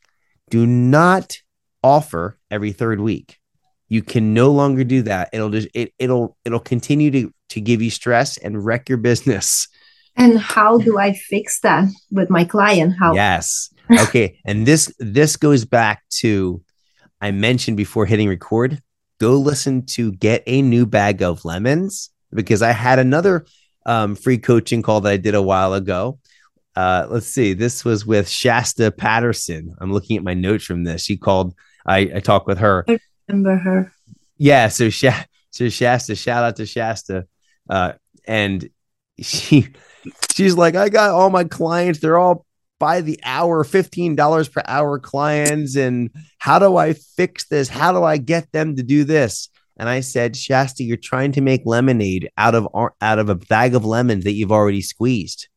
Do 0.49 0.65
not 0.65 1.37
offer 1.83 2.37
every 2.49 2.71
third 2.71 2.99
week. 2.99 3.39
You 3.87 4.01
can 4.01 4.33
no 4.33 4.51
longer 4.51 4.83
do 4.83 5.01
that. 5.03 5.29
It'll 5.33 5.49
just 5.49 5.67
it, 5.73 5.93
it'll 5.99 6.37
it'll 6.45 6.59
continue 6.59 7.11
to 7.11 7.33
to 7.49 7.61
give 7.61 7.81
you 7.81 7.89
stress 7.89 8.37
and 8.37 8.65
wreck 8.65 8.87
your 8.87 8.97
business. 8.97 9.67
And 10.15 10.39
how 10.39 10.77
do 10.77 10.97
I 10.97 11.13
fix 11.13 11.59
that 11.61 11.89
with 12.11 12.29
my 12.29 12.43
client? 12.43 12.95
How 12.99 13.13
Yes. 13.13 13.69
Okay. 13.91 14.39
and 14.45 14.65
this 14.65 14.93
this 14.99 15.35
goes 15.35 15.65
back 15.65 16.03
to 16.19 16.61
I 17.19 17.31
mentioned 17.31 17.77
before 17.77 18.05
hitting 18.05 18.29
record. 18.29 18.81
Go 19.19 19.37
listen 19.37 19.85
to 19.87 20.11
Get 20.13 20.43
a 20.47 20.61
New 20.61 20.85
Bag 20.85 21.21
of 21.21 21.45
Lemons 21.45 22.09
because 22.33 22.61
I 22.61 22.71
had 22.71 22.97
another 22.97 23.45
um, 23.85 24.15
free 24.15 24.37
coaching 24.37 24.81
call 24.81 25.01
that 25.01 25.11
I 25.11 25.17
did 25.17 25.35
a 25.35 25.41
while 25.41 25.73
ago. 25.73 26.19
Uh, 26.75 27.07
let's 27.09 27.27
see. 27.27 27.53
This 27.53 27.83
was 27.83 28.05
with 28.05 28.29
Shasta 28.29 28.91
Patterson. 28.91 29.75
I'm 29.79 29.91
looking 29.91 30.17
at 30.17 30.23
my 30.23 30.33
notes 30.33 30.63
from 30.63 30.83
this. 30.83 31.03
She 31.03 31.17
called. 31.17 31.53
I, 31.85 31.99
I 32.15 32.19
talked 32.19 32.47
with 32.47 32.59
her. 32.59 32.85
I 32.87 32.99
remember 33.27 33.57
her. 33.57 33.91
Yeah. 34.37 34.69
So 34.69 34.89
Sha- 34.89 35.25
so 35.49 35.67
Shasta. 35.67 36.15
Shout 36.15 36.43
out 36.43 36.55
to 36.57 36.65
Shasta. 36.65 37.27
Uh, 37.69 37.93
and 38.25 38.69
she 39.19 39.67
she's 40.33 40.55
like, 40.55 40.75
I 40.75 40.89
got 40.89 41.11
all 41.11 41.29
my 41.29 41.43
clients. 41.43 41.99
They're 41.99 42.17
all 42.17 42.45
by 42.79 43.01
the 43.01 43.19
hour, 43.23 43.63
fifteen 43.63 44.15
dollars 44.15 44.47
per 44.47 44.63
hour 44.65 44.97
clients. 44.97 45.75
And 45.75 46.09
how 46.37 46.57
do 46.57 46.77
I 46.77 46.93
fix 46.93 47.47
this? 47.47 47.67
How 47.69 47.91
do 47.91 48.03
I 48.03 48.17
get 48.17 48.51
them 48.51 48.75
to 48.77 48.83
do 48.83 49.03
this? 49.03 49.49
And 49.77 49.89
I 49.89 50.01
said, 50.01 50.35
Shasta, 50.35 50.83
you're 50.83 50.97
trying 50.97 51.31
to 51.33 51.41
make 51.41 51.63
lemonade 51.65 52.29
out 52.37 52.55
of 52.55 52.67
out 53.01 53.19
of 53.19 53.29
a 53.29 53.35
bag 53.35 53.75
of 53.75 53.85
lemons 53.85 54.25
that 54.25 54.33
you've 54.33 54.51
already 54.51 54.81
squeezed. 54.81 55.47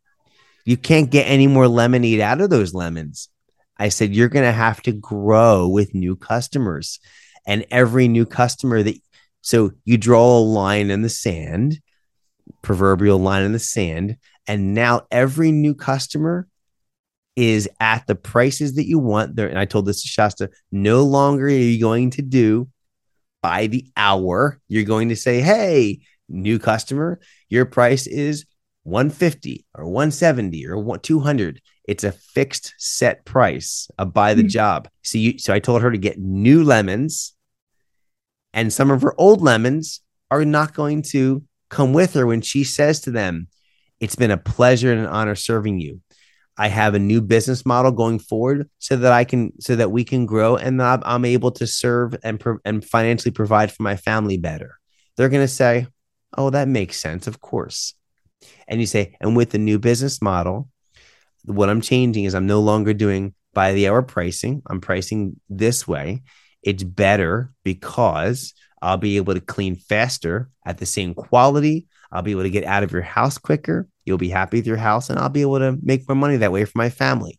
You 0.64 0.76
can't 0.76 1.10
get 1.10 1.24
any 1.24 1.46
more 1.46 1.68
lemonade 1.68 2.20
out 2.20 2.40
of 2.40 2.50
those 2.50 2.74
lemons. 2.74 3.28
I 3.76 3.88
said, 3.88 4.14
you're 4.14 4.28
going 4.28 4.44
to 4.44 4.52
have 4.52 4.80
to 4.82 4.92
grow 4.92 5.68
with 5.68 5.94
new 5.94 6.16
customers. 6.16 7.00
And 7.46 7.66
every 7.70 8.08
new 8.08 8.24
customer 8.24 8.82
that, 8.82 8.96
so 9.42 9.72
you 9.84 9.98
draw 9.98 10.38
a 10.38 10.40
line 10.40 10.90
in 10.90 11.02
the 11.02 11.08
sand, 11.08 11.80
proverbial 12.62 13.18
line 13.18 13.42
in 13.42 13.52
the 13.52 13.58
sand. 13.58 14.16
And 14.46 14.74
now 14.74 15.06
every 15.10 15.52
new 15.52 15.74
customer 15.74 16.46
is 17.36 17.68
at 17.80 18.06
the 18.06 18.14
prices 18.14 18.76
that 18.76 18.86
you 18.86 18.98
want 18.98 19.36
there. 19.36 19.48
And 19.48 19.58
I 19.58 19.64
told 19.64 19.86
this 19.86 20.02
to 20.02 20.08
Shasta, 20.08 20.50
no 20.70 21.02
longer 21.02 21.46
are 21.46 21.50
you 21.50 21.80
going 21.80 22.10
to 22.10 22.22
do 22.22 22.68
by 23.44 23.66
the 23.66 23.86
hour, 23.94 24.58
you're 24.68 24.84
going 24.84 25.10
to 25.10 25.16
say, 25.16 25.42
Hey, 25.42 26.00
new 26.30 26.58
customer, 26.58 27.20
your 27.50 27.66
price 27.66 28.06
is 28.06 28.46
150 28.84 29.66
or 29.74 29.84
170 29.84 30.66
or 30.66 30.96
200. 30.96 31.60
It's 31.86 32.04
a 32.04 32.12
fixed 32.12 32.72
set 32.78 33.26
price 33.26 33.86
a 33.98 34.06
buy 34.06 34.32
the 34.32 34.40
mm-hmm. 34.40 34.48
job. 34.48 34.88
So 35.02 35.18
you, 35.18 35.38
so 35.38 35.52
I 35.52 35.58
told 35.58 35.82
her 35.82 35.90
to 35.90 35.98
get 35.98 36.18
new 36.18 36.64
lemons 36.64 37.34
and 38.54 38.72
some 38.72 38.90
of 38.90 39.02
her 39.02 39.14
old 39.18 39.42
lemons 39.42 40.00
are 40.30 40.46
not 40.46 40.72
going 40.72 41.02
to 41.10 41.42
come 41.68 41.92
with 41.92 42.14
her 42.14 42.26
when 42.26 42.40
she 42.40 42.64
says 42.64 43.02
to 43.02 43.10
them, 43.10 43.48
it's 44.00 44.16
been 44.16 44.30
a 44.30 44.38
pleasure 44.38 44.90
and 44.90 45.02
an 45.02 45.06
honor 45.06 45.34
serving 45.34 45.80
you. 45.80 46.00
I 46.56 46.68
have 46.68 46.94
a 46.94 47.00
new 47.00 47.20
business 47.20 47.66
model 47.66 47.90
going 47.90 48.18
forward 48.20 48.70
so 48.78 48.96
that 48.96 49.12
I 49.12 49.24
can 49.24 49.60
so 49.60 49.76
that 49.76 49.90
we 49.90 50.04
can 50.04 50.24
grow 50.24 50.56
and 50.56 50.80
I'm, 50.80 51.02
I'm 51.04 51.24
able 51.24 51.50
to 51.52 51.66
serve 51.66 52.14
and 52.22 52.38
pro- 52.38 52.58
and 52.64 52.84
financially 52.84 53.32
provide 53.32 53.72
for 53.72 53.82
my 53.82 53.96
family 53.96 54.38
better. 54.38 54.78
They're 55.16 55.28
going 55.28 55.44
to 55.44 55.48
say, 55.48 55.86
"Oh, 56.36 56.50
that 56.50 56.68
makes 56.68 56.98
sense, 56.98 57.26
of 57.26 57.40
course." 57.40 57.94
And 58.68 58.80
you 58.80 58.86
say, 58.86 59.16
"And 59.20 59.36
with 59.36 59.50
the 59.50 59.58
new 59.58 59.78
business 59.78 60.22
model, 60.22 60.68
what 61.44 61.68
I'm 61.68 61.80
changing 61.80 62.24
is 62.24 62.34
I'm 62.34 62.46
no 62.46 62.60
longer 62.60 62.94
doing 62.94 63.34
by 63.52 63.72
the 63.72 63.88
hour 63.88 64.02
pricing. 64.02 64.62
I'm 64.68 64.80
pricing 64.80 65.40
this 65.48 65.86
way. 65.88 66.22
It's 66.62 66.82
better 66.82 67.52
because 67.62 68.54
I'll 68.82 68.96
be 68.96 69.16
able 69.16 69.34
to 69.34 69.40
clean 69.40 69.76
faster 69.76 70.50
at 70.64 70.78
the 70.78 70.86
same 70.86 71.14
quality. 71.14 71.88
I'll 72.12 72.22
be 72.22 72.32
able 72.32 72.42
to 72.42 72.50
get 72.50 72.64
out 72.64 72.82
of 72.82 72.92
your 72.92 73.02
house 73.02 73.38
quicker. 73.38 73.88
You'll 74.04 74.18
be 74.18 74.28
happy 74.28 74.58
with 74.58 74.66
your 74.66 74.76
house, 74.76 75.10
and 75.10 75.18
I'll 75.18 75.28
be 75.28 75.42
able 75.42 75.58
to 75.58 75.78
make 75.82 76.08
more 76.08 76.16
money 76.16 76.36
that 76.38 76.52
way 76.52 76.64
for 76.64 76.76
my 76.76 76.90
family. 76.90 77.38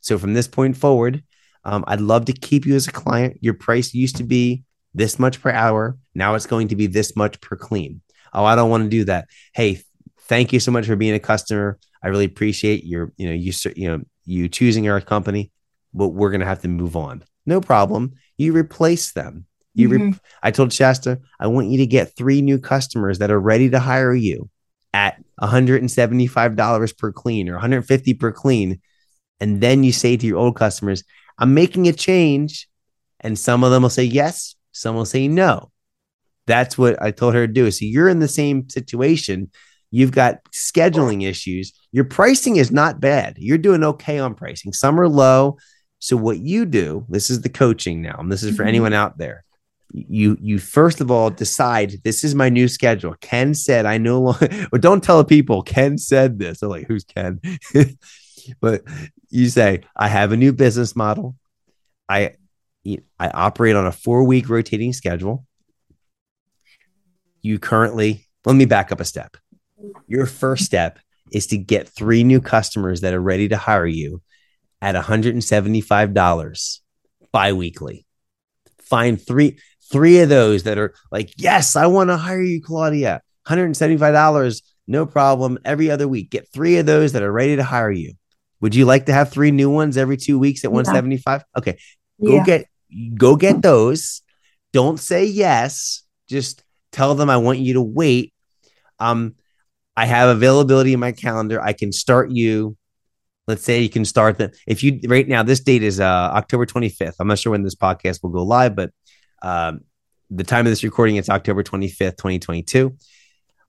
So 0.00 0.18
from 0.18 0.34
this 0.34 0.48
point 0.48 0.76
forward, 0.76 1.22
um, 1.64 1.84
I'd 1.86 2.00
love 2.00 2.24
to 2.26 2.32
keep 2.32 2.66
you 2.66 2.74
as 2.74 2.88
a 2.88 2.92
client. 2.92 3.38
Your 3.40 3.54
price 3.54 3.94
used 3.94 4.16
to 4.16 4.24
be 4.24 4.64
this 4.94 5.18
much 5.18 5.40
per 5.40 5.50
hour. 5.50 5.96
Now 6.14 6.34
it's 6.34 6.46
going 6.46 6.68
to 6.68 6.76
be 6.76 6.86
this 6.86 7.14
much 7.16 7.40
per 7.40 7.56
clean. 7.56 8.00
Oh, 8.32 8.44
I 8.44 8.56
don't 8.56 8.70
want 8.70 8.84
to 8.84 8.90
do 8.90 9.04
that. 9.04 9.28
Hey, 9.52 9.82
thank 10.22 10.52
you 10.52 10.60
so 10.60 10.72
much 10.72 10.86
for 10.86 10.96
being 10.96 11.14
a 11.14 11.20
customer. 11.20 11.78
I 12.02 12.08
really 12.08 12.24
appreciate 12.24 12.84
your, 12.84 13.12
you 13.16 13.28
know, 13.28 13.34
you, 13.34 13.52
you 13.76 13.90
know, 13.90 14.02
you 14.24 14.48
choosing 14.48 14.88
our 14.88 15.00
company, 15.00 15.50
but 15.92 16.08
we're 16.08 16.30
going 16.30 16.40
to 16.40 16.46
have 16.46 16.62
to 16.62 16.68
move 16.68 16.96
on. 16.96 17.24
No 17.46 17.60
problem. 17.60 18.14
You 18.38 18.52
replace 18.52 19.12
them. 19.12 19.46
You, 19.74 19.88
mm-hmm. 19.88 20.10
I 20.42 20.50
told 20.50 20.72
Shasta, 20.72 21.20
I 21.38 21.46
want 21.46 21.68
you 21.68 21.78
to 21.78 21.86
get 21.86 22.16
three 22.16 22.42
new 22.42 22.58
customers 22.58 23.18
that 23.18 23.30
are 23.30 23.40
ready 23.40 23.70
to 23.70 23.78
hire 23.78 24.14
you 24.14 24.48
at 24.92 25.22
$175 25.40 26.98
per 26.98 27.12
clean 27.12 27.48
or 27.48 27.52
150 27.52 28.14
per 28.14 28.32
clean 28.32 28.80
and 29.40 29.60
then 29.60 29.84
you 29.84 29.92
say 29.92 30.16
to 30.16 30.26
your 30.26 30.38
old 30.38 30.56
customers 30.56 31.04
i'm 31.38 31.54
making 31.54 31.88
a 31.88 31.92
change 31.92 32.68
and 33.20 33.38
some 33.38 33.62
of 33.64 33.70
them 33.70 33.82
will 33.82 33.90
say 33.90 34.04
yes 34.04 34.56
some 34.72 34.96
will 34.96 35.04
say 35.04 35.28
no. 35.28 35.70
That's 36.46 36.76
what 36.76 37.00
i 37.02 37.10
told 37.10 37.34
her 37.34 37.46
to 37.46 37.52
do. 37.52 37.70
So 37.70 37.84
you're 37.84 38.08
in 38.08 38.18
the 38.18 38.28
same 38.28 38.68
situation. 38.68 39.50
You've 39.90 40.12
got 40.12 40.42
scheduling 40.52 41.28
issues. 41.28 41.72
Your 41.92 42.04
pricing 42.04 42.56
is 42.56 42.70
not 42.70 43.00
bad. 43.00 43.36
You're 43.38 43.58
doing 43.58 43.82
okay 43.84 44.18
on 44.18 44.34
pricing. 44.34 44.72
Some 44.72 44.98
are 45.00 45.08
low. 45.08 45.58
So 45.98 46.16
what 46.16 46.38
you 46.38 46.64
do 46.64 47.04
this 47.08 47.30
is 47.30 47.42
the 47.42 47.48
coaching 47.48 48.00
now. 48.00 48.16
And 48.18 48.30
this 48.30 48.42
is 48.42 48.56
for 48.56 48.62
mm-hmm. 48.62 48.68
anyone 48.68 48.92
out 48.92 49.18
there 49.18 49.44
you 49.92 50.36
you 50.40 50.58
first 50.58 51.00
of 51.00 51.10
all 51.10 51.30
decide 51.30 51.94
this 52.04 52.24
is 52.24 52.34
my 52.34 52.48
new 52.48 52.68
schedule. 52.68 53.14
Ken 53.20 53.54
said 53.54 53.86
I 53.86 53.98
no 53.98 54.20
longer 54.20 54.48
or 54.72 54.78
don't 54.78 55.02
tell 55.02 55.24
people 55.24 55.62
Ken 55.62 55.98
said 55.98 56.38
this. 56.38 56.60
They're 56.60 56.68
like, 56.68 56.86
who's 56.86 57.04
Ken? 57.04 57.40
but 58.60 58.82
you 59.28 59.48
say, 59.48 59.82
I 59.96 60.08
have 60.08 60.32
a 60.32 60.36
new 60.36 60.52
business 60.52 60.94
model. 60.94 61.36
I 62.08 62.34
I 63.18 63.28
operate 63.28 63.76
on 63.76 63.86
a 63.86 63.92
four 63.92 64.24
week 64.24 64.48
rotating 64.48 64.92
schedule. 64.92 65.46
You 67.42 67.58
currently 67.58 68.26
let 68.44 68.56
me 68.56 68.64
back 68.64 68.92
up 68.92 69.00
a 69.00 69.04
step. 69.04 69.36
Your 70.06 70.26
first 70.26 70.64
step 70.64 70.98
is 71.32 71.46
to 71.48 71.58
get 71.58 71.88
three 71.88 72.24
new 72.24 72.40
customers 72.40 73.02
that 73.02 73.14
are 73.14 73.20
ready 73.20 73.48
to 73.48 73.56
hire 73.56 73.86
you 73.86 74.22
at 74.82 74.94
$175 74.94 76.78
biweekly. 77.32 78.06
Find 78.82 79.24
three 79.24 79.58
three 79.90 80.20
of 80.20 80.28
those 80.28 80.64
that 80.64 80.78
are 80.78 80.94
like, 81.10 81.32
yes, 81.36 81.76
I 81.76 81.86
want 81.86 82.10
to 82.10 82.16
hire 82.16 82.42
you, 82.42 82.62
Claudia. 82.62 83.22
$175, 83.46 84.62
no 84.86 85.06
problem. 85.06 85.58
Every 85.64 85.90
other 85.90 86.06
week, 86.06 86.30
get 86.30 86.48
three 86.52 86.78
of 86.78 86.86
those 86.86 87.12
that 87.12 87.22
are 87.22 87.32
ready 87.32 87.56
to 87.56 87.64
hire 87.64 87.90
you. 87.90 88.14
Would 88.60 88.74
you 88.74 88.84
like 88.84 89.06
to 89.06 89.12
have 89.12 89.30
three 89.30 89.50
new 89.50 89.70
ones 89.70 89.96
every 89.96 90.16
two 90.16 90.38
weeks 90.38 90.64
at 90.64 90.72
175? 90.72 91.44
Okay. 91.56 91.78
Go 92.22 92.36
yeah. 92.36 92.44
get 92.44 92.66
go 93.14 93.36
get 93.36 93.62
those. 93.62 94.22
Don't 94.72 95.00
say 95.00 95.24
yes. 95.24 96.02
Just 96.28 96.62
tell 96.92 97.14
them 97.14 97.30
I 97.30 97.38
want 97.38 97.58
you 97.58 97.74
to 97.74 97.82
wait. 97.82 98.34
Um, 98.98 99.34
I 99.96 100.06
have 100.06 100.28
availability 100.28 100.92
in 100.92 101.00
my 101.00 101.12
calendar. 101.12 101.60
I 101.60 101.72
can 101.72 101.92
start 101.92 102.30
you. 102.30 102.76
Let's 103.46 103.64
say 103.64 103.80
you 103.80 103.88
can 103.88 104.04
start 104.04 104.38
them. 104.38 104.50
if 104.66 104.82
you 104.84 105.00
right 105.08 105.26
now, 105.26 105.42
this 105.42 105.60
date 105.60 105.82
is 105.82 105.98
uh 105.98 106.04
October 106.04 106.66
25th. 106.66 107.14
I'm 107.18 107.26
not 107.26 107.38
sure 107.38 107.52
when 107.52 107.62
this 107.62 107.74
podcast 107.74 108.22
will 108.22 108.30
go 108.30 108.44
live, 108.44 108.76
but 108.76 108.90
um, 109.42 109.80
the 110.30 110.44
time 110.44 110.66
of 110.66 110.72
this 110.72 110.84
recording, 110.84 111.16
it's 111.16 111.28
October 111.28 111.62
25th, 111.62 112.16
2022. 112.16 112.96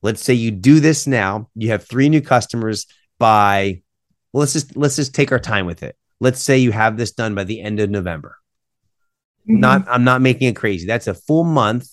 Let's 0.01 0.24
say 0.24 0.34
you 0.34 0.51
do 0.51 0.80
this 0.80 1.08
now. 1.08 1.50
You 1.56 1.70
have 1.70 1.88
three 1.88 2.10
new 2.10 2.22
customers 2.22 2.88
by, 3.20 3.82
well, 4.34 4.42
let's 4.42 4.54
just 4.54 4.75
let's 4.75 4.96
just 4.96 5.13
take 5.13 5.32
our 5.32 5.40
time 5.40 5.66
with 5.66 5.84
it. 5.84 5.96
Let's 6.20 6.42
say 6.42 6.58
you 6.58 6.72
have 6.72 6.98
this 6.98 7.12
done 7.12 7.36
by 7.36 7.44
the 7.44 7.62
end 7.62 7.80
of 7.80 7.90
November. 7.90 8.38
Mm-hmm. 9.50 9.60
Not, 9.60 9.88
I'm 9.88 10.04
not 10.04 10.22
making 10.22 10.48
it 10.48 10.56
crazy. 10.56 10.86
That's 10.86 11.08
a 11.08 11.13
full 11.13 11.44
month, 11.44 11.88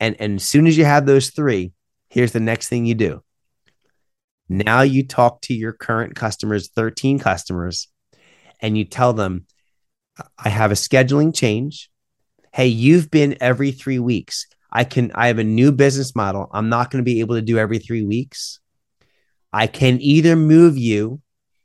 and 0.00 0.16
and 0.18 0.36
as 0.36 0.48
soon 0.48 0.66
as 0.66 0.76
you 0.76 0.84
have 0.84 1.06
those 1.06 1.30
three, 1.30 1.72
here's 2.08 2.32
the 2.32 2.40
next 2.40 2.68
thing 2.68 2.86
you 2.86 2.94
do. 2.94 3.22
Now 4.48 4.82
you 4.82 5.06
talk 5.06 5.40
to 5.42 5.54
your 5.54 5.72
current 5.72 6.14
customers, 6.14 6.68
13 6.68 7.18
customers, 7.18 7.88
and 8.60 8.76
you 8.76 8.84
tell 8.84 9.14
them, 9.14 9.46
I 10.38 10.50
have 10.50 10.70
a 10.70 10.74
scheduling 10.74 11.34
change. 11.34 11.90
Hey, 12.52 12.66
you've 12.68 13.10
been 13.10 13.36
every 13.40 13.72
three 13.72 13.98
weeks. 13.98 14.46
I 14.70 14.84
can, 14.84 15.10
I 15.14 15.28
have 15.28 15.38
a 15.38 15.44
new 15.44 15.72
business 15.72 16.14
model. 16.14 16.48
I'm 16.52 16.68
not 16.68 16.90
going 16.90 17.02
to 17.02 17.04
be 17.04 17.20
able 17.20 17.34
to 17.36 17.42
do 17.42 17.58
every 17.58 17.78
three 17.78 18.04
weeks. 18.04 18.60
I 19.52 19.66
can 19.66 20.00
either 20.00 20.36
move 20.36 20.76
you 20.78 21.20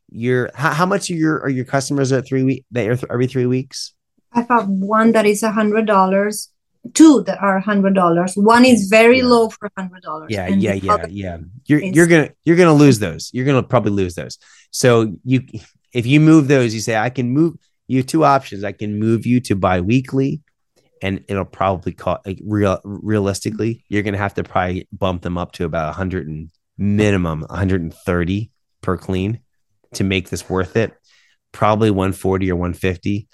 your 0.10 0.50
how, 0.56 0.72
how 0.72 0.86
much 0.86 1.10
are 1.10 1.16
your 1.16 1.42
are 1.42 1.50
your 1.50 1.66
customers 1.66 2.14
at 2.14 2.26
three 2.26 2.42
week 2.44 2.64
they 2.72 2.88
are 2.88 2.98
every 3.12 3.28
three 3.28 3.46
weeks 3.46 3.94
I 4.32 4.46
have 4.50 4.66
one 4.70 5.12
that 5.12 5.26
is 5.26 5.44
a 5.44 5.52
hundred 5.52 5.86
dollars, 5.86 6.50
two 6.94 7.24
that 7.24 7.42
are 7.42 7.58
a 7.58 7.62
hundred 7.62 7.94
dollars. 7.94 8.34
One 8.36 8.64
is 8.64 8.88
very 8.90 9.18
Yeah. 9.18 9.26
low 9.26 9.50
for 9.50 9.66
a 9.68 9.82
hundred 9.82 10.04
dollars. 10.04 10.28
yeah 10.30 10.48
yeah 10.48 10.74
yeah 10.76 11.06
yeah 11.10 11.38
you're 11.66 11.80
is- 11.80 11.94
you're 11.94 12.08
gonna 12.08 12.30
you're 12.46 12.56
gonna 12.56 12.74
lose 12.74 13.00
those 13.00 13.30
you're 13.34 13.46
gonna 13.46 13.64
probably 13.64 13.92
lose 13.92 14.16
those 14.16 14.38
so 14.72 15.14
you 15.26 15.42
if 15.92 16.06
you 16.06 16.22
move 16.22 16.48
those 16.48 16.74
you 16.74 16.80
say 16.80 16.96
i 16.96 17.10
can 17.10 17.30
move 17.32 17.56
you 17.88 18.02
two 18.02 18.24
options 18.24 18.64
i 18.64 18.72
can 18.72 18.98
move 18.98 19.26
you 19.26 19.42
to 19.42 19.56
bi-weekly 19.56 20.42
and 21.02 21.24
it'll 21.28 21.46
probably 21.46 21.92
cost 21.92 22.26
like 22.26 22.40
real 22.44 22.80
realistically 22.84 23.84
you're 23.90 24.04
gonna 24.04 24.18
have 24.18 24.34
to 24.34 24.44
probably 24.44 24.88
bump 24.92 25.22
them 25.22 25.38
up 25.38 25.52
to 25.52 25.66
about 25.66 25.88
100 25.88 26.28
and 26.28 26.50
minimum 26.78 27.42
130 27.42 28.52
per 28.82 28.98
clean 28.98 29.40
to 29.94 30.04
make 30.04 30.30
this 30.30 30.50
worth 30.50 30.76
it. 30.76 30.94
Probably 31.52 31.90
140 31.90 32.52
or 32.52 32.56
150 32.56 33.28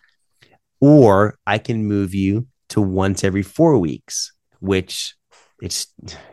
or 0.79 1.37
i 1.45 1.57
can 1.57 1.85
move 1.85 2.13
you 2.13 2.47
to 2.69 2.81
once 2.81 3.23
every 3.23 3.41
four 3.41 3.77
weeks 3.77 4.33
which 4.59 5.15
it's 5.61 5.87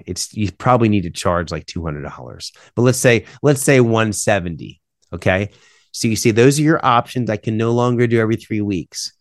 it's 0.06 0.34
you 0.34 0.50
probably 0.52 0.88
need 0.88 1.02
to 1.02 1.10
charge 1.10 1.50
like 1.50 1.66
$200 1.66 2.52
but 2.74 2.82
let's 2.82 2.98
say 2.98 3.24
let's 3.42 3.62
say 3.62 3.80
170 3.80 4.80
okay? 5.12 5.50
So 5.92 6.08
you 6.08 6.16
see 6.16 6.30
those 6.30 6.58
are 6.58 6.62
your 6.62 6.84
options. 6.84 7.30
I 7.30 7.36
can 7.36 7.56
no 7.56 7.72
longer 7.72 8.06
do 8.06 8.20
every 8.20 8.36
three 8.36 8.60
weeks 8.60 9.12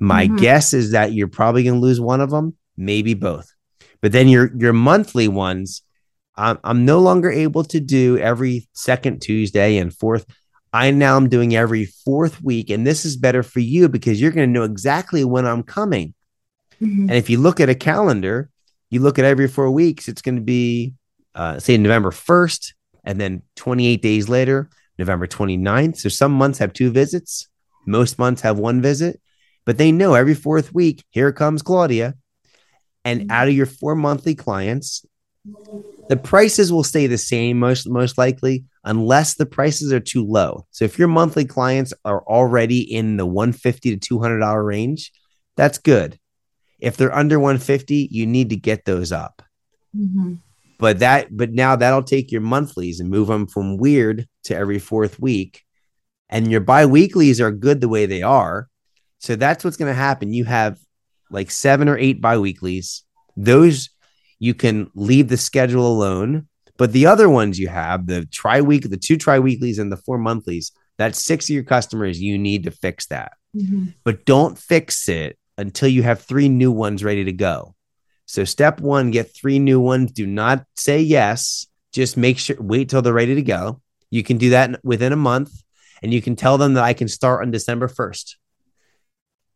my 0.00 0.26
Mhm. 0.26 0.38
guess 0.40 0.72
is 0.72 0.90
that 0.92 1.12
you're 1.12 1.28
probably 1.28 1.62
going 1.62 1.74
to 1.76 1.80
lose 1.80 2.00
one 2.00 2.20
of 2.20 2.30
them 2.30 2.54
maybe 2.76 3.14
both 3.14 3.52
but 4.00 4.12
then 4.12 4.26
your 4.28 4.50
your 4.56 4.72
monthly 4.72 5.28
ones 5.28 5.82
I'm, 6.36 6.58
I'm 6.64 6.84
no 6.86 7.00
longer 7.00 7.30
able 7.30 7.64
to 7.64 7.80
do 7.80 8.16
every 8.18 8.66
second 8.72 9.20
tuesday 9.20 9.76
and 9.76 9.94
fourth 9.94 10.24
i 10.72 10.90
now 10.90 11.16
am 11.16 11.28
doing 11.28 11.54
every 11.54 11.84
fourth 11.84 12.42
week 12.42 12.70
and 12.70 12.86
this 12.86 13.04
is 13.04 13.16
better 13.16 13.42
for 13.42 13.60
you 13.60 13.88
because 13.88 14.20
you're 14.20 14.30
going 14.30 14.48
to 14.48 14.52
know 14.58 14.64
exactly 14.64 15.22
when 15.24 15.44
i'm 15.46 15.62
coming 15.62 16.14
Mhm. 16.80 17.02
and 17.02 17.12
if 17.12 17.28
you 17.28 17.38
look 17.38 17.60
at 17.60 17.68
a 17.68 17.74
calendar, 17.74 18.48
you 18.88 19.00
look 19.00 19.18
at 19.18 19.26
every 19.26 19.48
four 19.48 19.70
weeks, 19.70 20.08
it's 20.08 20.22
going 20.22 20.36
to 20.36 20.40
be, 20.40 20.94
uh, 21.34 21.58
say, 21.58 21.76
November 21.76 22.10
1st, 22.10 22.72
and 23.04 23.20
then 23.20 23.42
28 23.54 24.00
days 24.00 24.30
later, 24.30 24.70
November 24.98 25.26
29th. 25.26 25.98
So 25.98 26.08
some 26.08 26.32
months 26.32 26.58
have 26.58 26.72
two 26.72 26.90
visits, 26.90 27.48
most 27.86 28.18
months 28.18 28.40
have 28.40 28.58
one 28.58 28.80
visit, 28.80 29.20
but 29.70 29.78
they 29.78 29.92
know 29.92 30.14
every 30.14 30.34
fourth 30.34 30.74
week, 30.74 31.04
here 31.10 31.30
comes 31.30 31.62
Claudia. 31.62 32.16
And 33.04 33.30
out 33.30 33.46
of 33.46 33.54
your 33.54 33.66
four 33.66 33.94
monthly 33.94 34.34
clients, 34.34 35.06
the 36.08 36.16
prices 36.16 36.72
will 36.72 36.82
stay 36.82 37.06
the 37.06 37.16
same 37.16 37.60
most 37.60 37.88
most 37.88 38.18
likely 38.18 38.64
unless 38.82 39.36
the 39.36 39.46
prices 39.46 39.92
are 39.92 40.00
too 40.00 40.26
low. 40.26 40.66
So 40.72 40.84
if 40.84 40.98
your 40.98 41.06
monthly 41.06 41.44
clients 41.44 41.94
are 42.04 42.24
already 42.24 42.80
in 42.80 43.16
the 43.16 43.26
150 43.26 43.90
to 43.90 43.96
200 43.96 44.40
dollar 44.40 44.64
range, 44.64 45.12
that's 45.54 45.78
good. 45.78 46.18
If 46.80 46.96
they're 46.96 47.14
under 47.14 47.38
150, 47.38 48.08
you 48.10 48.26
need 48.26 48.50
to 48.50 48.56
get 48.56 48.86
those 48.86 49.12
up. 49.12 49.40
Mhm. 49.96 50.38
But 50.80 50.98
that, 50.98 51.28
but 51.30 51.52
now 51.52 51.76
that'll 51.76 52.02
take 52.02 52.32
your 52.32 52.40
monthlies 52.40 52.98
and 52.98 53.08
move 53.08 53.28
them 53.28 53.46
from 53.46 53.76
weird 53.76 54.26
to 54.46 54.56
every 54.56 54.80
fourth 54.80 55.20
week. 55.20 55.62
And 56.28 56.50
your 56.50 56.60
bi-weeklies 56.60 57.40
are 57.40 57.52
good 57.52 57.80
the 57.80 57.88
way 57.88 58.06
they 58.06 58.22
are. 58.22 58.68
So 59.20 59.36
that's 59.36 59.64
what's 59.64 59.76
going 59.76 59.90
to 59.90 59.94
happen. 59.94 60.32
You 60.32 60.44
have 60.44 60.78
like 61.30 61.50
seven 61.50 61.88
or 61.88 61.96
eight 61.96 62.20
bi-weeklies. 62.20 63.04
Those 63.36 63.90
you 64.38 64.54
can 64.54 64.90
leave 64.94 65.28
the 65.28 65.36
schedule 65.36 65.86
alone. 65.86 66.48
But 66.78 66.92
the 66.92 67.06
other 67.06 67.28
ones 67.28 67.58
you 67.58 67.68
have, 67.68 68.06
the 68.06 68.24
tri-week, 68.26 68.88
the 68.88 68.96
two 68.96 69.18
tri-weeklies 69.18 69.78
and 69.78 69.92
the 69.92 69.98
four 69.98 70.16
monthlies, 70.18 70.72
that's 70.96 71.22
six 71.22 71.44
of 71.46 71.54
your 71.54 71.62
customers. 71.64 72.20
You 72.20 72.38
need 72.38 72.64
to 72.64 72.70
fix 72.70 73.06
that 73.06 73.32
Mhm. 73.56 73.94
but 74.04 74.24
don't 74.24 74.56
fix 74.56 75.08
it 75.08 75.36
until 75.58 75.88
you 75.88 76.02
have 76.04 76.22
three 76.22 76.48
new 76.48 76.70
ones 76.72 77.02
ready 77.04 77.24
to 77.24 77.32
go. 77.32 77.74
So 78.26 78.44
step 78.44 78.80
one, 78.80 79.10
get 79.10 79.34
three 79.34 79.58
new 79.58 79.80
ones. 79.80 80.12
Do 80.12 80.24
not 80.26 80.64
say 80.76 81.00
yes. 81.00 81.66
Just 81.92 82.16
make 82.16 82.38
sure 82.38 82.56
wait 82.60 82.88
till 82.88 83.02
they're 83.02 83.12
ready 83.12 83.34
to 83.34 83.42
go. 83.42 83.80
You 84.08 84.22
can 84.22 84.38
do 84.38 84.50
that 84.50 84.78
within 84.84 85.12
a 85.12 85.16
month 85.16 85.50
and 86.02 86.14
you 86.14 86.22
can 86.22 86.36
tell 86.36 86.56
them 86.58 86.74
that 86.74 86.84
I 86.84 86.92
can 86.94 87.08
start 87.08 87.42
on 87.42 87.50
December 87.50 87.88
1st. 87.88 88.36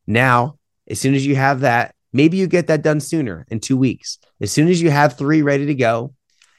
Now, 0.07 0.59
as 0.89 1.01
soon 1.01 1.15
as 1.15 1.27
you 1.27 1.37
have 1.37 1.61
that, 1.61 1.95
maybe 2.13 2.37
you 2.37 2.47
get 2.47 2.67
that 2.67 2.83
done 2.83 3.01
sooner 3.01 3.47
in 3.49 3.61
two 3.61 3.77
weeks. 3.77 4.19
As 4.41 4.53
soon 4.53 4.69
as 4.69 4.81
you 4.81 4.91
have 4.91 5.17
three 5.17 5.43
ready 5.43 5.67
to 5.67 5.75
go, 5.75 6.15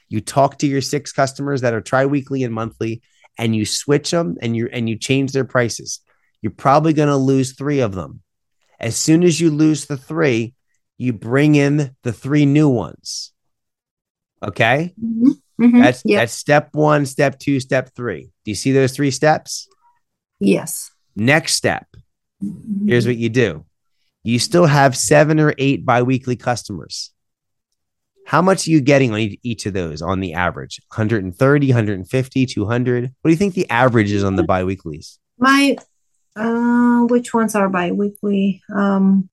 you 0.08 0.20
talk 0.20 0.58
to 0.58 0.66
your 0.66 0.80
six 0.80 1.12
customers 1.12 1.60
that 1.60 1.74
are 1.74 1.80
tri-weekly 1.80 2.42
and 2.42 2.54
monthly 2.54 3.02
and 3.38 3.54
you 3.54 3.66
switch 3.66 4.10
them 4.10 4.36
and 4.40 4.56
you 4.56 4.68
and 4.72 4.88
you 4.88 4.96
change 4.96 5.32
their 5.32 5.44
prices. 5.44 6.00
You're 6.42 6.52
probably 6.52 6.92
going 6.92 7.08
to 7.08 7.16
lose 7.16 7.52
three 7.52 7.80
of 7.80 7.94
them. 7.94 8.22
As 8.78 8.96
soon 8.96 9.24
as 9.24 9.40
you 9.40 9.50
lose 9.50 9.86
the 9.86 9.96
three, 9.96 10.54
you 10.98 11.12
bring 11.12 11.54
in 11.54 11.94
the 12.02 12.12
three 12.12 12.46
new 12.46 12.68
ones. 12.68 13.32
Okay. 14.42 14.94
Mhm. 15.02 15.32
Mhm. 15.60 15.82
That's 15.82 16.02
yeah. 16.04 16.20
that's 16.20 16.32
step 16.32 16.70
one, 16.72 17.06
step 17.06 17.38
two, 17.38 17.60
step 17.60 17.94
three. 17.94 18.30
Do 18.44 18.50
you 18.50 18.54
see 18.54 18.72
those 18.72 18.92
three 18.92 19.10
steps? 19.10 19.68
yes. 20.38 20.90
Next 21.18 21.54
step. 21.54 21.86
Here's 22.86 23.06
what 23.06 23.16
you 23.16 23.28
do. 23.28 23.64
You 24.22 24.38
still 24.38 24.66
have 24.66 24.96
seven 24.96 25.38
or 25.40 25.54
eight 25.58 25.84
biweekly 25.86 26.36
customers. 26.36 27.12
How 28.26 28.42
much 28.42 28.66
are 28.66 28.70
you 28.70 28.80
getting 28.80 29.12
on 29.12 29.20
each- 29.42 29.66
of 29.66 29.72
those 29.72 30.02
on 30.02 30.18
the 30.20 30.32
average? 30.34 30.80
130, 30.88 31.68
150, 31.68 32.46
200? 32.46 33.04
What 33.04 33.10
do 33.28 33.30
you 33.30 33.36
think 33.36 33.54
the 33.54 33.70
average 33.70 34.10
is 34.10 34.24
on 34.24 34.34
the 34.34 34.42
biweeklies? 34.42 35.18
My 35.38 35.76
uh 36.34 37.02
which 37.06 37.32
ones 37.32 37.54
are 37.54 37.68
bi-weekly? 37.68 38.62
Um 38.74 39.28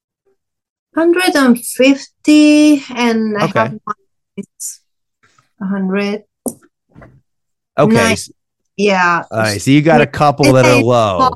150 0.94 2.84
and 2.96 3.38
I 3.38 3.46
Okay. 3.46 3.60
have 3.60 3.72
one 3.84 3.96
it's 4.38 4.82
100. 5.58 6.24
Okay. 7.78 7.94
Nice. 7.94 8.32
Yeah. 8.78 9.24
All 9.32 9.40
right. 9.40 9.62
So 9.62 9.72
you 9.72 9.82
got 9.82 10.02
a 10.02 10.08
couple 10.08 10.54
that 10.54 10.66
are 10.66 10.82
low. 10.84 11.30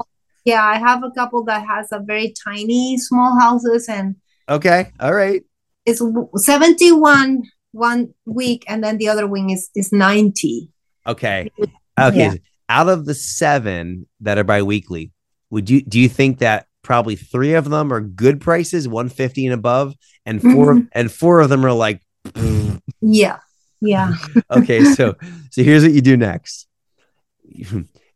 Yeah, 0.48 0.64
I 0.64 0.78
have 0.78 1.04
a 1.04 1.12
couple 1.12 1.44
that 1.46 1.66
has 1.68 1.92
a 1.92 2.00
very 2.00 2.34
tiny 2.48 2.98
small 2.98 3.38
houses 3.38 3.90
and 3.90 4.16
Okay. 4.50 4.92
All 5.02 5.14
right. 5.14 5.44
it's 5.86 6.02
71 6.36 7.44
one 7.74 8.14
week 8.26 8.64
and 8.70 8.82
then 8.84 8.98
the 8.98 9.10
other 9.10 9.28
wing 9.28 9.50
is 9.50 9.70
is 9.76 9.92
90. 9.92 10.70
Okay. 11.06 11.50
Okay. 12.00 12.18
Yeah. 12.18 12.34
Out 12.70 12.88
of 12.88 13.06
the 13.06 13.14
seven 13.14 14.08
that 14.22 14.38
are 14.38 14.46
biweekly, 14.46 15.12
would 15.50 15.70
you 15.70 15.82
do 15.82 16.00
you 16.00 16.08
think 16.10 16.40
that 16.40 16.68
probably 16.82 17.18
three 17.18 17.54
of 17.54 17.70
them 17.70 17.92
are 17.92 18.00
good 18.00 18.40
prices, 18.40 18.88
150 18.88 19.48
and 19.48 19.54
above, 19.54 19.96
and 20.26 20.42
4 20.42 20.76
Mhm. 20.76 20.88
and 20.94 21.12
four 21.12 21.42
of 21.42 21.50
them 21.50 21.66
are 21.66 21.74
like 21.74 22.00
Yeah. 23.02 23.40
Yeah. 23.82 24.14
okay, 24.58 24.84
so 24.96 25.16
so 25.52 25.62
here's 25.62 25.84
what 25.84 25.92
you 25.92 26.02
do 26.02 26.16
next. 26.16 26.68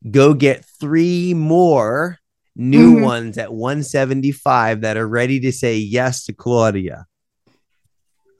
Go 0.09 0.33
get 0.33 0.63
three 0.79 1.33
more 1.33 2.17
new 2.55 2.95
Mhm. 2.95 3.03
ones 3.03 3.37
at 3.37 3.53
175 3.53 4.81
that 4.81 4.97
are 4.97 5.07
ready 5.07 5.39
to 5.41 5.51
say 5.51 5.77
yes 5.77 6.25
to 6.25 6.33
Claudia. 6.33 7.05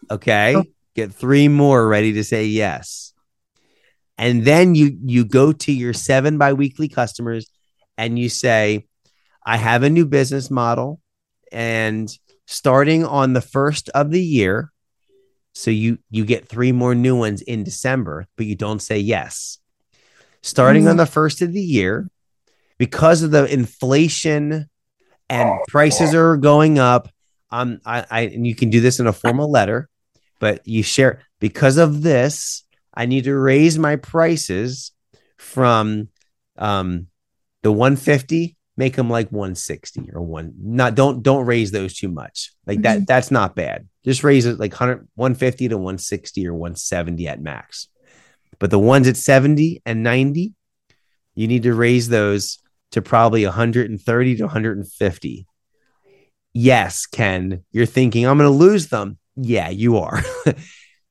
Okay? 0.10 0.56
Oh. 0.56 0.64
Get 0.96 1.14
three 1.14 1.48
more 1.48 1.88
ready 1.88 2.14
to 2.14 2.24
say 2.24 2.46
yes. 2.46 3.14
And 4.18 4.44
then 4.44 4.76
you 4.76 4.98
you 5.06 5.24
go 5.26 5.54
to 5.54 5.72
your 5.72 5.94
seven 5.94 6.38
biweekly 6.38 6.90
customers 6.90 7.50
and 7.98 8.20
you 8.20 8.28
say, 8.30 8.86
I 9.46 9.58
have 9.58 9.84
a 9.84 9.90
new 9.90 10.06
business 10.06 10.52
model 10.52 11.00
and 11.52 12.12
starting 12.46 13.06
on 13.06 13.34
the 13.34 13.42
first 13.42 13.90
of 13.90 14.12
the 14.12 14.22
year, 14.22 14.72
so 15.54 15.72
you 15.72 15.98
you 16.10 16.26
get 16.26 16.48
three 16.50 16.74
more 16.74 16.94
new 16.94 17.16
ones 17.16 17.42
in 17.42 17.64
December, 17.64 18.28
but 18.36 18.46
you 18.46 18.56
don't 18.56 18.82
say 18.82 19.00
yes. 19.00 19.60
Starting 20.44 20.88
on 20.88 20.98
the 20.98 21.06
first 21.06 21.42
of 21.42 21.54
the 21.54 21.62
year, 21.62 22.10
because 22.82 23.22
of 23.22 23.30
the 23.30 23.46
inflation 23.46 24.68
and 25.30 25.52
prices 25.68 26.16
are 26.16 26.36
going 26.36 26.80
up, 26.80 27.10
um, 27.52 27.80
I, 27.86 28.08
I 28.10 28.22
and 28.22 28.48
you 28.48 28.56
can 28.56 28.72
do 28.72 28.82
this 28.82 29.00
in 29.00 29.06
a 29.06 29.14
formal 29.14 29.52
letter, 29.52 29.88
but 30.40 30.68
you 30.68 30.82
share 30.82 31.22
because 31.40 31.78
of 31.78 32.02
this, 32.02 32.64
I 32.92 33.06
need 33.06 33.26
to 33.26 33.38
raise 33.38 33.78
my 33.78 33.98
prices 33.98 34.94
from 35.38 36.10
um 36.58 37.06
the 37.62 37.72
150 37.72 38.58
make 38.78 38.96
them 38.96 39.12
like 39.12 39.32
160 39.32 40.10
or 40.16 40.22
one 40.24 40.54
not 40.58 40.96
don't 40.96 41.22
don't 41.22 41.46
raise 41.46 41.70
those 41.70 41.94
too 41.94 42.10
much. 42.10 42.52
Like 42.66 42.82
that 42.82 43.02
Mhm. 43.02 43.06
that's 43.06 43.30
not 43.30 43.56
bad. 43.56 43.88
Just 44.04 44.24
raise 44.24 44.48
it 44.48 44.60
like 44.60 44.74
100 44.74 45.08
150 45.14 45.68
to 45.70 45.78
160 45.78 46.48
or 46.48 46.56
170 46.56 47.28
at 47.28 47.40
max. 47.42 47.90
But 48.58 48.72
the 48.72 48.80
ones 48.80 49.08
at 49.08 49.18
70 49.18 49.84
and 49.86 50.02
90, 50.02 50.56
you 51.36 51.48
need 51.48 51.62
to 51.64 51.76
raise 51.76 52.10
those 52.10 52.58
to 52.92 53.02
probably 53.02 53.46
130 53.46 54.36
to 54.38 54.44
150. 54.44 55.48
Yes, 56.54 57.06
Ken, 57.06 57.64
you're 57.72 57.86
thinking, 57.86 58.26
I'm 58.26 58.38
going 58.38 58.52
to 58.52 58.56
lose 58.56 58.88
them. 58.88 59.18
Yeah, 59.36 59.70
you 59.70 59.98
are. 59.98 60.22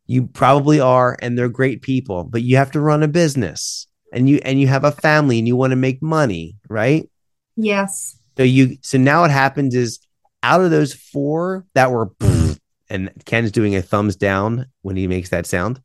you 0.06 0.26
probably 0.26 0.80
are. 0.80 1.16
And 1.22 1.36
they're 1.38 1.48
great 1.48 1.82
people, 1.82 2.24
but 2.24 2.42
you 2.42 2.56
have 2.56 2.72
to 2.72 2.80
run 2.80 3.02
a 3.02 3.08
business 3.08 3.86
and 4.12 4.28
you 4.28 4.40
and 4.44 4.60
you 4.60 4.66
have 4.66 4.84
a 4.84 4.92
family 4.92 5.38
and 5.38 5.46
you 5.46 5.56
want 5.56 5.70
to 5.70 5.76
make 5.76 6.02
money, 6.02 6.56
right? 6.68 7.08
Yes. 7.56 8.18
So 8.36 8.42
you 8.42 8.76
so 8.82 8.98
now 8.98 9.22
what 9.22 9.30
happens 9.30 9.74
is 9.74 10.00
out 10.42 10.60
of 10.60 10.70
those 10.70 10.94
four 10.94 11.66
that 11.74 11.90
were 11.90 12.10
and 12.90 13.10
Ken's 13.24 13.52
doing 13.52 13.76
a 13.76 13.82
thumbs 13.82 14.16
down 14.16 14.66
when 14.82 14.96
he 14.96 15.06
makes 15.06 15.30
that 15.30 15.46
sound. 15.46 15.80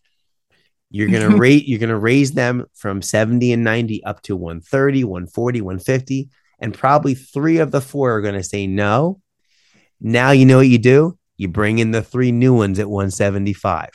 You're 0.95 1.09
gonna 1.09 1.25
mm-hmm. 1.25 1.39
rate 1.39 1.67
you're 1.67 1.79
gonna 1.79 1.99
raise 1.99 2.31
them 2.31 2.67
from 2.73 3.01
70 3.01 3.51
and 3.51 3.65
90 3.65 4.01
up 4.05 4.21
to 4.21 4.35
130, 4.37 5.03
140, 5.03 5.59
150. 5.59 6.29
And 6.59 6.73
probably 6.73 7.15
three 7.15 7.57
of 7.57 7.71
the 7.71 7.81
four 7.81 8.15
are 8.15 8.21
gonna 8.21 8.41
say 8.41 8.65
no. 8.65 9.19
Now 9.99 10.31
you 10.31 10.45
know 10.45 10.55
what 10.55 10.69
you 10.69 10.77
do? 10.77 11.17
You 11.35 11.49
bring 11.49 11.79
in 11.79 11.91
the 11.91 12.01
three 12.01 12.31
new 12.31 12.55
ones 12.55 12.79
at 12.79 12.89
175. 12.89 13.89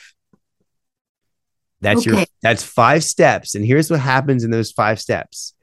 That's 1.81 2.05
your 2.05 2.23
that's 2.43 2.61
five 2.61 3.03
steps. 3.03 3.55
And 3.55 3.65
here's 3.65 3.89
what 3.89 3.99
happens 3.99 4.43
in 4.43 4.51
those 4.51 4.71
five 4.71 5.01
steps. 5.01 5.55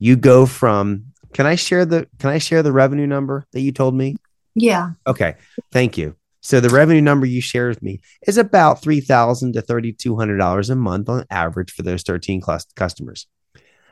You 0.00 0.16
go 0.16 0.44
from 0.44 1.12
can 1.34 1.46
I 1.46 1.54
share 1.54 1.84
the 1.84 2.08
can 2.18 2.30
I 2.30 2.38
share 2.38 2.64
the 2.64 2.72
revenue 2.72 3.06
number 3.06 3.46
that 3.52 3.60
you 3.60 3.70
told 3.70 3.94
me? 3.94 4.16
Yeah. 4.56 4.90
Okay, 5.06 5.36
thank 5.70 5.96
you. 5.96 6.16
So 6.44 6.60
the 6.60 6.68
revenue 6.68 7.00
number 7.00 7.24
you 7.24 7.40
shared 7.40 7.70
with 7.70 7.82
me 7.82 8.02
is 8.26 8.36
about 8.36 8.82
three 8.82 9.00
thousand 9.00 9.54
to 9.54 9.62
thirty 9.62 9.94
two 9.94 10.16
hundred 10.16 10.36
dollars 10.36 10.68
a 10.68 10.76
month 10.76 11.08
on 11.08 11.24
average 11.30 11.72
for 11.72 11.82
those 11.82 12.02
thirteen 12.02 12.42
customers. 12.76 13.26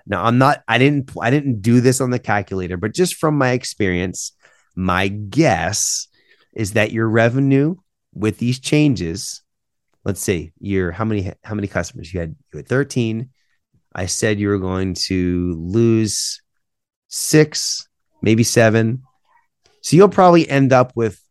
Now 0.04 0.22
I'm 0.24 0.36
not 0.36 0.62
I 0.68 0.76
didn't 0.76 1.10
I 1.18 1.30
didn't 1.30 1.62
do 1.62 1.80
this 1.80 2.02
on 2.02 2.10
the 2.10 2.18
calculator, 2.18 2.76
but 2.76 2.92
just 2.92 3.14
from 3.14 3.38
my 3.38 3.52
experience, 3.52 4.32
my 4.76 5.08
guess 5.08 6.08
is 6.52 6.74
that 6.74 6.92
your 6.92 7.08
revenue 7.08 7.76
with 8.12 8.36
these 8.36 8.60
changes, 8.60 9.40
let's 10.04 10.20
see, 10.20 10.52
your 10.60 10.92
how 10.92 11.06
many 11.06 11.32
how 11.42 11.54
many 11.54 11.68
customers 11.68 12.12
you 12.12 12.20
had? 12.20 12.36
You 12.52 12.58
had 12.58 12.68
thirteen. 12.68 13.30
I 13.94 14.04
said 14.04 14.38
you 14.38 14.48
were 14.48 14.58
going 14.58 14.92
to 15.08 15.54
lose 15.58 16.42
six, 17.08 17.88
maybe 18.20 18.42
seven. 18.42 19.04
So 19.80 19.96
you'll 19.96 20.10
probably 20.10 20.46
end 20.46 20.74
up 20.74 20.92
with 20.94 21.21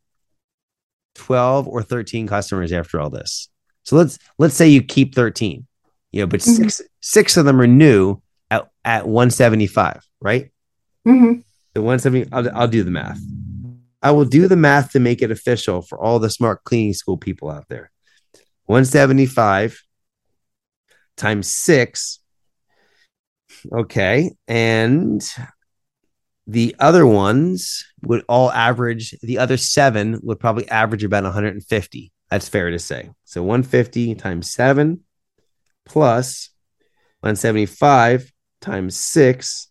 12 1.21 1.67
or 1.67 1.83
13 1.83 2.27
customers 2.27 2.71
after 2.73 2.99
all 2.99 3.09
this. 3.11 3.49
So 3.83 3.95
let's 3.95 4.17
let's 4.39 4.55
say 4.55 4.67
you 4.67 4.81
keep 4.81 5.13
13. 5.15 5.67
You 6.11 6.21
know, 6.21 6.27
but 6.27 6.39
Mhm. 6.41 6.55
six 6.57 6.81
six 7.01 7.37
of 7.37 7.45
them 7.45 7.61
are 7.61 7.67
new 7.67 8.21
at, 8.49 8.69
at 8.83 9.07
175, 9.07 10.01
right? 10.19 10.51
hmm 11.05 11.33
The 11.73 11.81
170 11.81 12.31
I'll, 12.31 12.49
I'll 12.57 12.67
do 12.67 12.83
the 12.83 12.91
math. 12.91 13.19
I 14.01 14.11
will 14.11 14.25
do 14.25 14.47
the 14.47 14.55
math 14.57 14.91
to 14.93 14.99
make 14.99 15.21
it 15.21 15.29
official 15.31 15.81
for 15.83 15.99
all 15.99 16.17
the 16.19 16.29
smart 16.29 16.63
cleaning 16.63 16.93
school 16.93 17.17
people 17.17 17.49
out 17.51 17.65
there. 17.69 17.91
175 18.65 19.79
times 21.17 21.47
6 21.47 22.19
Okay. 23.71 24.31
And 24.47 25.21
the 26.51 26.75
other 26.79 27.05
ones 27.07 27.85
would 28.01 28.25
all 28.27 28.51
average, 28.51 29.15
the 29.21 29.37
other 29.37 29.55
seven 29.55 30.19
would 30.21 30.37
probably 30.37 30.67
average 30.67 31.05
about 31.05 31.23
150. 31.23 32.11
That's 32.29 32.49
fair 32.49 32.69
to 32.69 32.77
say. 32.77 33.09
So 33.23 33.41
150 33.41 34.15
times 34.15 34.51
seven 34.51 34.99
plus 35.85 36.49
175 37.21 38.33
times 38.59 38.97
six, 38.97 39.69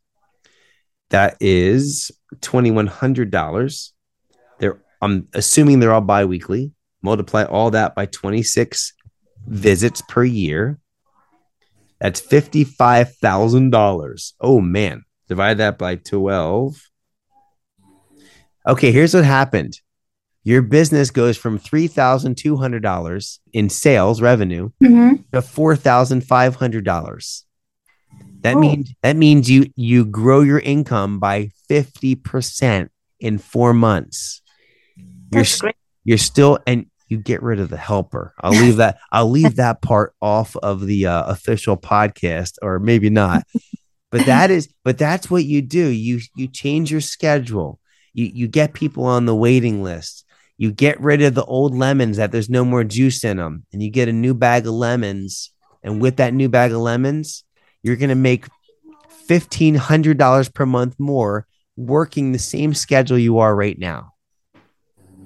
that 1.10 1.36
is 1.38 2.10
$2,100. 2.36 3.90
They're, 4.58 4.80
I'm 5.02 5.28
assuming 5.34 5.80
they're 5.80 5.92
all 5.92 6.00
bi 6.00 6.24
weekly. 6.24 6.72
Multiply 7.02 7.44
all 7.44 7.72
that 7.72 7.94
by 7.94 8.06
26 8.06 8.94
visits 9.46 10.02
per 10.08 10.24
year. 10.24 10.78
That's 12.00 12.22
$55,000. 12.22 14.32
Oh 14.40 14.62
man, 14.62 15.04
divide 15.30 15.56
that 15.58 15.78
by 15.78 15.94
12. 15.94 16.82
Okay, 18.66 18.90
here's 18.92 19.14
what 19.14 19.24
happened. 19.24 19.80
Your 20.42 20.60
business 20.60 21.10
goes 21.12 21.36
from 21.38 21.56
$3,200 21.58 23.38
in 23.52 23.68
sales 23.70 24.20
revenue 24.20 24.70
hmm 24.82 25.14
to 25.32 25.40
$4,500. 25.40 27.44
That 28.42 28.56
Oh. 28.56 28.60
means 28.60 28.92
that 29.02 29.16
means 29.16 29.48
you 29.50 29.66
you 29.76 30.04
grow 30.04 30.40
your 30.40 30.58
income 30.58 31.20
by 31.20 31.50
50% 31.70 32.88
in 33.20 33.38
4 33.38 33.72
months. 33.74 34.42
You're 35.30 35.44
you're 36.04 36.18
still 36.18 36.58
and 36.66 36.86
you 37.06 37.18
get 37.18 37.42
rid 37.42 37.60
of 37.60 37.68
the 37.68 37.76
helper. 37.76 38.34
I'll 38.40 38.50
leave 38.52 38.76
that 38.76 38.98
I'll 39.12 39.30
leave 39.30 39.56
that 39.56 39.82
part 39.82 40.14
off 40.20 40.56
of 40.56 40.86
the 40.86 41.06
uh, 41.06 41.24
official 41.30 41.76
podcast 41.76 42.54
or 42.62 42.78
maybe 42.80 43.10
not. 43.10 43.44
But 44.10 44.26
that 44.26 44.50
is 44.50 44.68
but 44.84 44.98
that's 44.98 45.30
what 45.30 45.44
you 45.44 45.62
do. 45.62 45.86
You 45.88 46.20
you 46.34 46.48
change 46.48 46.90
your 46.90 47.00
schedule. 47.00 47.78
You 48.12 48.26
you 48.26 48.48
get 48.48 48.72
people 48.72 49.04
on 49.04 49.26
the 49.26 49.36
waiting 49.36 49.82
list. 49.82 50.24
You 50.58 50.72
get 50.72 51.00
rid 51.00 51.22
of 51.22 51.34
the 51.34 51.44
old 51.44 51.74
lemons 51.74 52.16
that 52.18 52.32
there's 52.32 52.50
no 52.50 52.64
more 52.64 52.84
juice 52.84 53.24
in 53.24 53.38
them 53.38 53.64
and 53.72 53.82
you 53.82 53.90
get 53.90 54.08
a 54.08 54.12
new 54.12 54.34
bag 54.34 54.66
of 54.66 54.74
lemons 54.74 55.52
and 55.82 56.02
with 56.02 56.16
that 56.16 56.34
new 56.34 56.48
bag 56.48 56.72
of 56.72 56.78
lemons, 56.78 57.44
you're 57.82 57.96
going 57.96 58.10
to 58.10 58.14
make 58.14 58.46
$1500 59.28 60.54
per 60.54 60.66
month 60.66 60.96
more 60.98 61.46
working 61.76 62.32
the 62.32 62.38
same 62.38 62.74
schedule 62.74 63.18
you 63.18 63.38
are 63.38 63.54
right 63.54 63.78
now. 63.78 64.12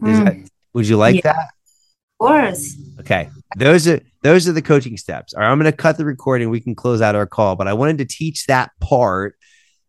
Is 0.06 0.20
Mm, 0.20 0.24
that, 0.24 0.36
would 0.74 0.86
you 0.86 0.96
like 0.96 1.16
Yeah. 1.16 1.32
that? 1.32 1.48
of 2.20 2.26
course. 2.28 2.76
Okay. 3.00 3.28
Those 3.56 3.88
are 3.88 4.00
those 4.24 4.48
are 4.48 4.52
the 4.52 4.62
coaching 4.62 4.96
steps. 4.96 5.34
All 5.34 5.42
right, 5.42 5.50
I'm 5.50 5.60
going 5.60 5.70
to 5.70 5.76
cut 5.76 5.98
the 5.98 6.04
recording. 6.06 6.48
We 6.48 6.60
can 6.60 6.74
close 6.74 7.02
out 7.02 7.14
our 7.14 7.26
call, 7.26 7.56
but 7.56 7.68
I 7.68 7.74
wanted 7.74 7.98
to 7.98 8.06
teach 8.06 8.46
that 8.46 8.70
part 8.80 9.36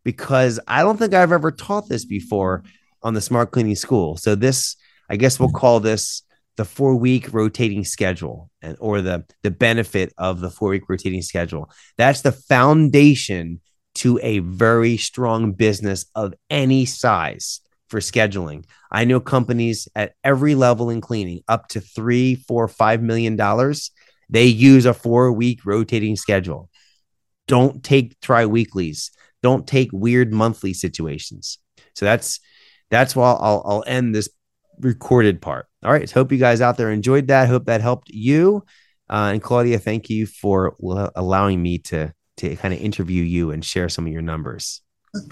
because 0.04 0.60
I 0.68 0.82
don't 0.82 0.98
think 0.98 1.14
I've 1.14 1.32
ever 1.32 1.50
taught 1.50 1.88
this 1.88 2.04
before 2.04 2.62
on 3.02 3.14
the 3.14 3.22
Smart 3.22 3.50
Cleaning 3.50 3.76
School. 3.76 4.18
So 4.18 4.34
this, 4.34 4.76
I 5.08 5.16
guess 5.16 5.40
we'll 5.40 5.48
call 5.48 5.80
this 5.80 6.22
the 6.56 6.64
4-week 6.64 7.32
rotating 7.32 7.84
schedule 7.84 8.50
and 8.62 8.76
or 8.78 9.00
the 9.00 9.24
the 9.42 9.50
benefit 9.50 10.12
of 10.18 10.40
the 10.40 10.48
4-week 10.48 10.88
rotating 10.88 11.22
schedule. 11.22 11.70
That's 11.96 12.20
the 12.20 12.32
foundation 12.32 13.60
to 13.96 14.20
a 14.22 14.40
very 14.40 14.98
strong 14.98 15.52
business 15.52 16.04
of 16.14 16.34
any 16.50 16.84
size 16.84 17.62
for 17.88 18.00
scheduling. 18.00 18.64
I 18.90 19.04
know 19.04 19.20
companies 19.20 19.88
at 19.94 20.12
every 20.22 20.54
level 20.54 20.90
in 20.90 21.00
cleaning, 21.00 21.40
up 21.48 21.68
to 21.68 21.80
three, 21.80 22.34
four, 22.34 22.68
five 22.68 23.02
million 23.02 23.36
dollars. 23.36 23.90
They 24.28 24.46
use 24.46 24.86
a 24.86 24.94
four 24.94 25.32
week 25.32 25.64
rotating 25.64 26.16
schedule. 26.16 26.68
Don't 27.46 27.82
take 27.82 28.20
tri 28.20 28.46
weeklies. 28.46 29.10
Don't 29.42 29.66
take 29.66 29.90
weird 29.92 30.32
monthly 30.32 30.74
situations. 30.74 31.58
So 31.94 32.04
that's 32.04 32.40
that's 32.90 33.14
why 33.14 33.32
I'll 33.32 33.62
I'll 33.64 33.84
end 33.86 34.14
this 34.14 34.28
recorded 34.80 35.40
part. 35.40 35.66
All 35.84 35.92
right. 35.92 36.10
Hope 36.10 36.32
you 36.32 36.38
guys 36.38 36.60
out 36.60 36.76
there 36.76 36.90
enjoyed 36.90 37.28
that. 37.28 37.48
Hope 37.48 37.66
that 37.66 37.80
helped 37.80 38.08
you. 38.10 38.64
Uh, 39.08 39.30
and 39.32 39.42
Claudia, 39.42 39.78
thank 39.78 40.10
you 40.10 40.26
for 40.26 40.76
l- 40.82 41.12
allowing 41.14 41.62
me 41.62 41.78
to 41.78 42.12
to 42.38 42.56
kind 42.56 42.74
of 42.74 42.80
interview 42.80 43.22
you 43.22 43.50
and 43.50 43.64
share 43.64 43.88
some 43.88 44.06
of 44.06 44.12
your 44.12 44.22
numbers. 44.22 44.82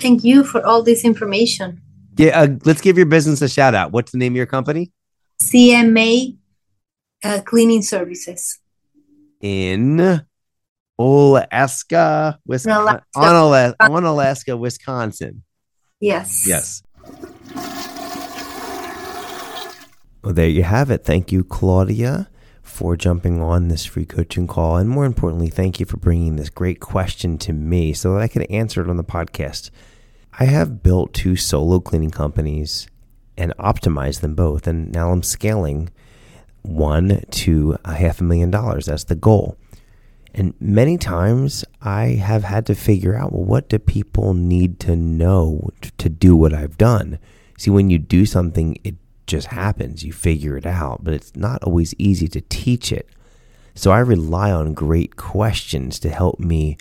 Thank 0.01 0.25
you 0.25 0.45
for 0.45 0.65
all 0.65 0.83
this 0.83 1.05
information. 1.05 1.83
Yeah, 2.17 2.41
uh, 2.41 2.49
let's 2.65 2.81
give 2.81 2.97
your 2.97 3.07
business 3.07 3.43
a 3.43 3.49
shout 3.49 3.75
out. 3.75 3.93
What's 3.93 4.13
the 4.13 4.19
name 4.19 4.33
of 4.33 4.37
your 4.37 4.47
company? 4.47 4.93
CMA 5.43 6.39
uh, 7.25 7.41
Cleaning 7.45 7.83
Services. 7.83 8.61
In 9.45 10.23
Alaska, 10.99 12.39
Wisconsin. 12.47 13.03
On, 13.15 13.35
Ala- 13.35 13.77
Onalaska, 13.79 14.59
Wisconsin. 14.59 15.43
Yes. 16.01 16.47
Yes. 16.47 16.83
Well, 20.23 20.33
there 20.33 20.49
you 20.49 20.63
have 20.63 20.91
it. 20.91 21.05
Thank 21.05 21.31
you, 21.31 21.45
Claudia, 21.45 22.31
for 22.63 22.97
jumping 22.97 23.43
on 23.43 23.69
this 23.69 23.85
free 23.85 24.07
coaching 24.07 24.47
call. 24.47 24.79
And 24.79 24.89
more 24.89 25.05
importantly, 25.05 25.49
thank 25.49 25.79
you 25.79 25.85
for 25.85 25.99
bringing 25.99 26.37
this 26.37 26.49
great 26.49 26.81
question 26.81 27.37
to 27.37 27.53
me 27.53 27.93
so 27.93 28.15
that 28.15 28.23
I 28.23 28.29
could 28.29 28.51
answer 28.51 28.81
it 28.83 28.89
on 28.89 28.97
the 28.97 29.05
podcast. 29.05 29.69
I 30.41 30.47
have 30.47 30.83
built 30.83 31.13
two 31.13 31.37
solo 31.37 31.81
cleaning 31.81 32.11
companies 32.11 32.89
and 33.37 33.53
optimized 33.59 34.21
them 34.23 34.35
both. 34.35 34.67
And 34.67 34.91
now 34.91 35.11
I'm 35.11 35.23
scaling 35.23 35.91
one 36.65 37.23
to 37.31 37.77
a 37.85 37.95
half 37.95 38.21
a 38.21 38.25
million 38.25 38.51
dollars. 38.51 38.87
That's 38.87 39.05
the 39.05 39.15
goal. 39.15 39.57
And 40.35 40.55
many 40.59 40.99
times 40.99 41.65
I 41.81 42.07
have 42.07 42.43
had 42.43 42.67
to 42.67 42.75
figure 42.75 43.15
out, 43.15 43.33
well, 43.33 43.45
what 43.45 43.69
do 43.69 43.79
people 43.79 44.35
need 44.35 44.81
to 44.81 44.97
know 44.97 45.71
to 45.99 46.09
do 46.09 46.35
what 46.35 46.53
I've 46.53 46.77
done? 46.77 47.21
See, 47.57 47.71
when 47.71 47.89
you 47.89 47.99
do 47.99 48.27
something, 48.27 48.77
it 48.83 48.97
just 49.29 49.49
happens. 49.49 50.03
You 50.03 50.13
figure 50.13 50.57
it 50.57 50.67
out, 50.67 51.05
but 51.05 51.15
it's 51.15 51.37
not 51.37 51.63
always 51.63 51.95
easy 51.99 52.27
to 52.29 52.41
teach 52.41 52.91
it. 52.91 53.09
So 53.77 53.93
I 53.93 54.01
rely 54.01 54.51
on 54.51 54.75
great 54.75 55.17
questions 55.17 56.01
to 56.01 56.11
help 56.11 56.41
me 56.41 56.79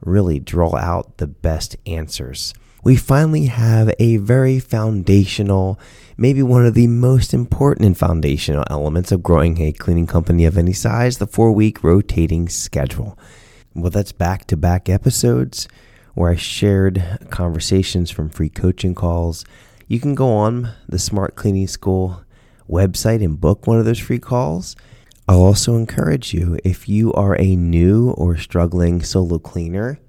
really 0.00 0.38
draw 0.38 0.76
out 0.76 1.16
the 1.18 1.26
best 1.26 1.76
answers. 1.86 2.54
We 2.84 2.96
finally 2.96 3.46
have 3.46 3.94
a 4.00 4.16
very 4.16 4.58
foundational, 4.58 5.78
maybe 6.16 6.42
one 6.42 6.66
of 6.66 6.74
the 6.74 6.88
most 6.88 7.32
important 7.32 7.86
and 7.86 7.96
foundational 7.96 8.64
elements 8.68 9.12
of 9.12 9.22
growing 9.22 9.60
a 9.60 9.72
cleaning 9.72 10.08
company 10.08 10.46
of 10.46 10.58
any 10.58 10.72
size 10.72 11.18
the 11.18 11.28
four 11.28 11.52
week 11.52 11.84
rotating 11.84 12.48
schedule. 12.48 13.16
Well, 13.72 13.92
that's 13.92 14.10
back 14.10 14.48
to 14.48 14.56
back 14.56 14.88
episodes 14.88 15.68
where 16.14 16.32
I 16.32 16.34
shared 16.34 17.28
conversations 17.30 18.10
from 18.10 18.28
free 18.28 18.50
coaching 18.50 18.96
calls. 18.96 19.44
You 19.86 20.00
can 20.00 20.16
go 20.16 20.30
on 20.34 20.72
the 20.88 20.98
Smart 20.98 21.36
Cleaning 21.36 21.68
School 21.68 22.24
website 22.68 23.24
and 23.24 23.40
book 23.40 23.64
one 23.64 23.78
of 23.78 23.84
those 23.84 24.00
free 24.00 24.18
calls. 24.18 24.74
I'll 25.28 25.42
also 25.42 25.76
encourage 25.76 26.34
you 26.34 26.58
if 26.64 26.88
you 26.88 27.12
are 27.12 27.40
a 27.40 27.54
new 27.54 28.10
or 28.10 28.36
struggling 28.36 29.04
solo 29.04 29.38
cleaner 29.38 30.00